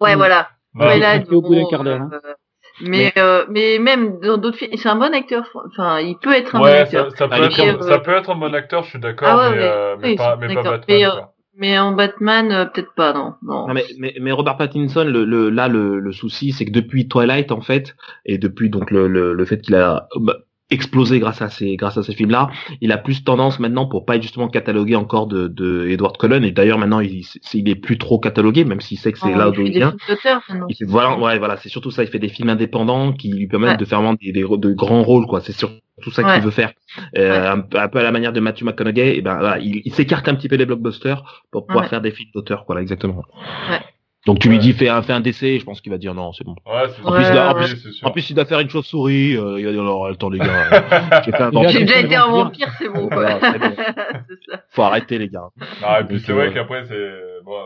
[0.00, 0.18] Ouais, Mm.
[0.18, 0.48] voilà.
[0.74, 2.10] Non, Twilight, au bout d'un bon, quart d'heure, hein.
[2.12, 2.34] euh,
[2.82, 5.48] mais, euh, mais même dans d'autres films, c'est un bon acteur.
[5.54, 7.10] Enfin, il peut être un bon Ouais, acteur.
[7.12, 9.36] ça, ça, peut être, euh, ça peut être un bon acteur, je suis d'accord, Ah
[9.38, 10.62] ouais, mais, mais- euh, mais oui, pas, mais pas.
[10.62, 11.10] Batman, Mais, euh.
[11.58, 13.32] Mais en Batman, euh, peut-être pas, non.
[13.40, 13.66] non.
[13.68, 17.08] Non, mais, mais, mais Robert Pattinson, le, le, là, le, le souci, c'est que depuis
[17.08, 20.34] Twilight, en fait, et depuis donc le, le, le fait qu'il a bah,
[20.70, 22.50] explosé grâce à ces, grâce à ces films-là,
[22.80, 26.42] il a plus tendance maintenant pour pas être justement catalogué encore de, de Edward Cullen,
[26.44, 29.50] et d'ailleurs maintenant il, il est plus trop catalogué, même s'il sait que c'est là
[29.50, 29.94] d'où fait il vient.
[30.06, 32.02] films voilà, ouais, voilà, c'est surtout ça.
[32.02, 33.76] Il fait des films indépendants qui lui permettent Ouais.
[33.76, 35.40] de faire vraiment des, des, de grands rôles, quoi.
[35.40, 36.34] C'est surtout ça Ouais.
[36.34, 36.72] qu'il veut faire.
[37.16, 39.82] Euh, un, peu- un peu à la manière de Matthew McConaughey, et ben voilà, il,
[39.84, 42.80] il s'écarte un petit peu des blockbusters pour pouvoir faire des films d'auteur, quoi, là,
[42.82, 43.22] exactement.
[43.70, 43.80] Ouais.
[44.26, 44.60] Donc tu lui Ouais.
[44.62, 46.54] dis fais un, fais un décès, je pense qu'il va dire non, c'est bon.
[46.66, 48.06] Ouais, c'est En plus, a- en plus- c'est sûr.
[48.06, 49.36] En plus, il doit faire une chauve-souris.
[49.36, 51.20] Euh, il va dire non, attends les gars, euh,
[51.70, 53.24] j'ai déjà été un vampire, c'est bon, quoi.
[53.38, 53.40] Bon.
[54.50, 54.62] ça.
[54.70, 55.48] Faut arrêter les gars.
[55.82, 57.56] Ah, et puis c'est vrai euh, qu'après, c'est, bon,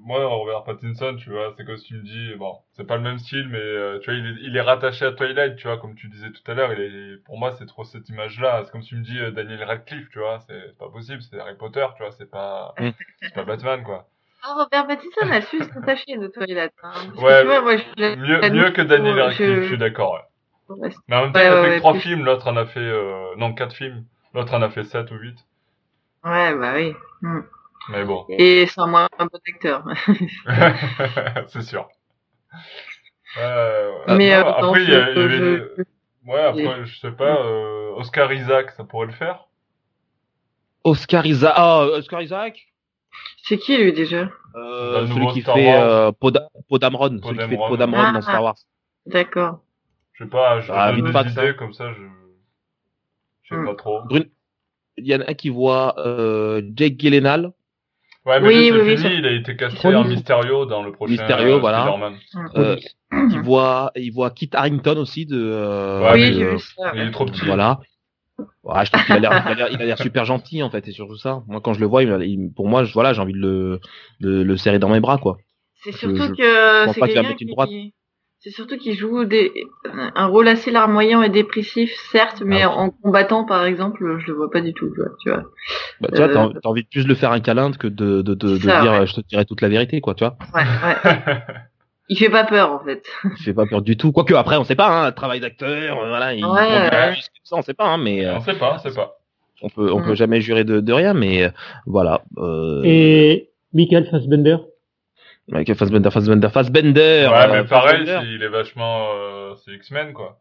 [0.00, 3.02] moi, Robert Pattinson, tu vois, c'est comme si tu me dis, bon, c'est pas le
[3.02, 5.76] même style, mais, euh, tu vois, il est, il est rattaché à Twilight, tu vois,
[5.78, 8.62] comme tu disais tout à l'heure, il est, pour moi, c'est trop cette image-là.
[8.64, 11.54] C'est comme si tu me dis Daniel Radcliffe, tu vois, c'est pas possible, c'est Harry
[11.56, 12.88] Potter, tu vois, c'est pas, Mm.
[13.22, 14.06] c'est pas Batman, quoi.
[14.42, 16.72] Ah, Robert Pattinson a su se détacher de Twilight.
[16.82, 16.92] Hein.
[17.14, 20.76] Que Ouais, vois, moi, je, Mieux, que Daniel Radcliffe, je suis d'accord, ouais.
[20.76, 22.56] Ouais, Mais en même temps, Ouais, il a ouais, fait trois plus- films, l'autre en
[22.56, 24.04] a fait, euh, non, quatre films.
[24.34, 25.36] L'autre en a fait sept ou huit.
[26.24, 26.94] Ouais, bah oui.
[27.22, 27.40] Hmm.
[27.88, 28.24] Mais bon.
[28.28, 29.84] Et c'est un moins un bon acteur.
[31.48, 31.88] c'est sûr.
[33.38, 33.90] Euh.
[34.08, 35.82] Mais euh, après, il y, a- je-
[36.26, 39.46] ouais, après, je sais pas, euh, Oscar Isaac, ça pourrait le faire?
[40.84, 41.52] Oscar Isaac.
[41.56, 42.66] Ah, Oscar Isaac?
[43.42, 44.28] C'est qui lui déjà?
[44.56, 47.68] Euh, celui qui Star fait euh, Pod- Podamron, celui qui fait Podamron.
[47.68, 48.12] Podamron Ah.
[48.12, 48.56] dans Star Wars.
[49.06, 49.60] D'accord.
[50.14, 52.02] Je sais pas, je Ah, donne des idées comme ça, je,
[53.42, 53.66] je sais Hmm.
[53.66, 54.00] pas trop.
[54.98, 57.52] Il y en a un qui voit euh, Jake Gyllenhaal.
[58.26, 60.04] Ouais, mais Oui, oui, oui, fini, il a été casté Trop en.
[60.04, 61.86] Mysterio dans le prochain Mysterio, euh, voilà.
[61.86, 62.16] Spider-Man.
[62.56, 62.76] Euh,
[63.30, 65.40] il voit, il voit Kit Harrington aussi de.
[65.40, 66.90] euh, Ouais, oui, mais, euh.
[66.94, 67.46] Il est trop petit.
[67.46, 67.80] Voilà.
[68.62, 71.42] Ouais, je trouve qu'il a l'air, super gentil en fait, et surtout ça.
[71.48, 73.80] Moi, quand je le vois, il, il- pour moi, je, voilà, j'ai envie de le,
[74.20, 75.38] de le serrer dans mes bras, quoi.
[75.82, 76.86] C'est surtout je que
[78.42, 79.52] c'est surtout qu'il joue des...
[79.84, 82.76] un rôle assez larmoyant et dépressif, certes, mais Ah oui.
[82.78, 85.10] en combattant, par exemple, je le vois pas du tout, tu vois.
[85.22, 85.42] Tu vois.
[86.00, 87.70] Bah, tu vois, t'as, Euh, envie- t'as envie de plus de le faire un câlin
[87.72, 89.06] que de, de, de, de Ça, dire, ouais.
[89.06, 90.36] je te dirai toute la vérité, quoi, tu vois.
[90.54, 90.62] Ouais,
[91.04, 91.22] ouais.
[92.12, 93.04] Il fait pas peur, en fait.
[93.24, 94.10] Il fait pas peur du tout.
[94.10, 97.72] Quoique après, on sait pas, hein, travail d'acteur, euh, voilà, il, Ouais, ça, on sait
[97.72, 99.16] pas, hein, mais euh, on sait pas, on sait pas.
[99.62, 100.04] on peut, on Mm.
[100.06, 101.50] peut jamais jurer de, de rien, mais euh,
[101.86, 102.22] voilà.
[102.38, 104.56] Euh, Et Michael Fassbender?
[105.52, 107.28] avec Fassbender, Fassbender, Fassbender.
[107.32, 108.20] Ouais, mais pareil, Fassbender.
[108.34, 110.40] il est vachement, euh, c'est X-Men, quoi.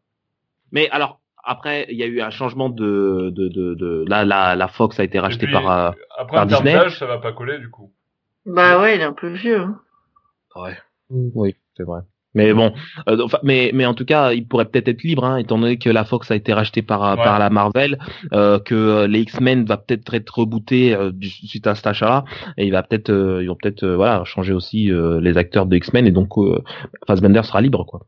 [0.71, 4.55] Mais alors, après, il y a eu un changement de, de, de, de là, la,
[4.55, 5.69] la Fox a été Et rachetée puis, par.
[6.17, 6.73] après, par Disney.
[6.73, 7.91] d'âge, ça va pas coller, du coup.
[8.47, 9.61] Bah ouais, il est un peu vieux.
[9.61, 9.79] Hein.
[10.55, 10.75] Ouais.
[11.09, 12.01] Oui, c'est vrai.
[12.35, 12.71] Mais bon,
[13.07, 15.79] euh, enfin, mais mais en tout cas, il pourrait peut-être être libre, hein, étant donné
[15.79, 17.23] que la Fox a été rachetée par euh, Ouais.
[17.23, 17.97] par la Marvel,
[18.33, 22.25] euh, que euh, les X-Men va peut-être être rebooté euh, suite à cet achat-là,
[22.57, 25.65] et il va peut-être, euh, ils vont peut-être, euh, voilà, changer aussi euh, les acteurs
[25.65, 26.61] de X-Men, et donc euh,
[27.07, 28.01] Fassbender sera libre, quoi.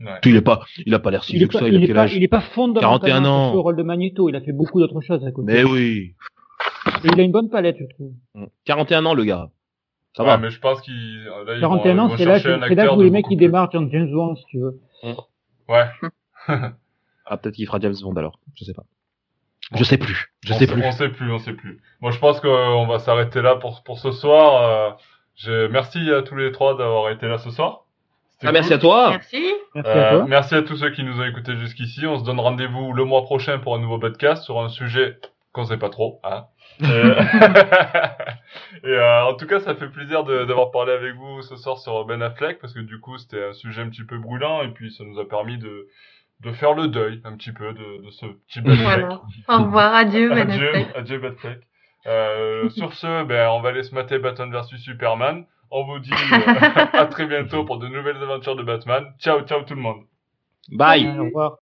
[0.00, 0.20] Ouais.
[0.24, 1.66] Il est pas, il a pas l'air si vieux que ça.
[1.66, 3.46] Il a il, est quel pas, âge il est pas fondamentalement 41 ans.
[3.48, 4.28] sur le rôle de Magneto.
[4.28, 5.52] Il a fait beaucoup d'autres choses à côté.
[5.52, 6.14] Mais oui.
[7.04, 8.12] Et il a une bonne palette, je trouve.
[8.66, 9.50] 41 ans, le gars.
[10.16, 10.38] Ça Ouais, va.
[10.38, 12.54] mais je pense qu'ils, là, ils 41 vont, ans, ils vont c'est l'âge chercher un
[12.68, 14.80] c'est l'âge acteur où de les mecs ils démarrent dans James Bond, si tu veux.
[15.68, 15.86] Ouais.
[17.26, 18.38] Ah, peut-être qu'il fera James Bond alors.
[18.54, 18.82] Je sais pas.
[19.74, 20.30] Je sais plus.
[20.44, 20.82] Je on sais sait- plus.
[20.84, 21.80] On sait plus, on sait plus.
[22.02, 24.62] Moi, je pense qu'on va s'arrêter là pour, pour ce soir.
[24.62, 24.90] Euh,
[25.36, 27.86] je- merci à tous les trois d'avoir été là ce soir.
[28.44, 29.08] Ah, merci à toi.
[29.10, 29.42] Merci.
[29.74, 30.26] Merci Euh, à toi.
[30.28, 32.06] merci à tous ceux qui nous ont écoutés jusqu'ici.
[32.06, 35.16] On se donne rendez-vous le mois prochain pour un nouveau podcast sur un sujet
[35.52, 36.20] qu'on sait pas trop.
[36.24, 36.44] Hein.
[38.84, 42.04] et, euh, en tout cas, ça fait plaisir d'avoir parlé avec vous ce soir sur
[42.04, 44.90] Ben Affleck parce que du coup, c'était un sujet un petit peu brûlant et puis
[44.92, 45.88] ça nous a permis de
[46.40, 48.84] de faire le deuil un petit peu de, de ce petit Ben Affleck.
[48.84, 49.22] Voilà.
[49.48, 50.96] Au revoir, adieu, Ben adieu, Affleck.
[50.96, 51.60] adieu Ben Affleck.
[52.06, 55.46] Euh, sur ce, ben, on va aller se mater Batman vs Superman.
[55.70, 56.16] On vous dit euh,
[56.92, 59.04] à très bientôt pour de nouvelles aventures de Batman.
[59.18, 60.04] Ciao, ciao tout le monde.
[60.70, 61.08] Bye.
[61.18, 61.63] Au revoir.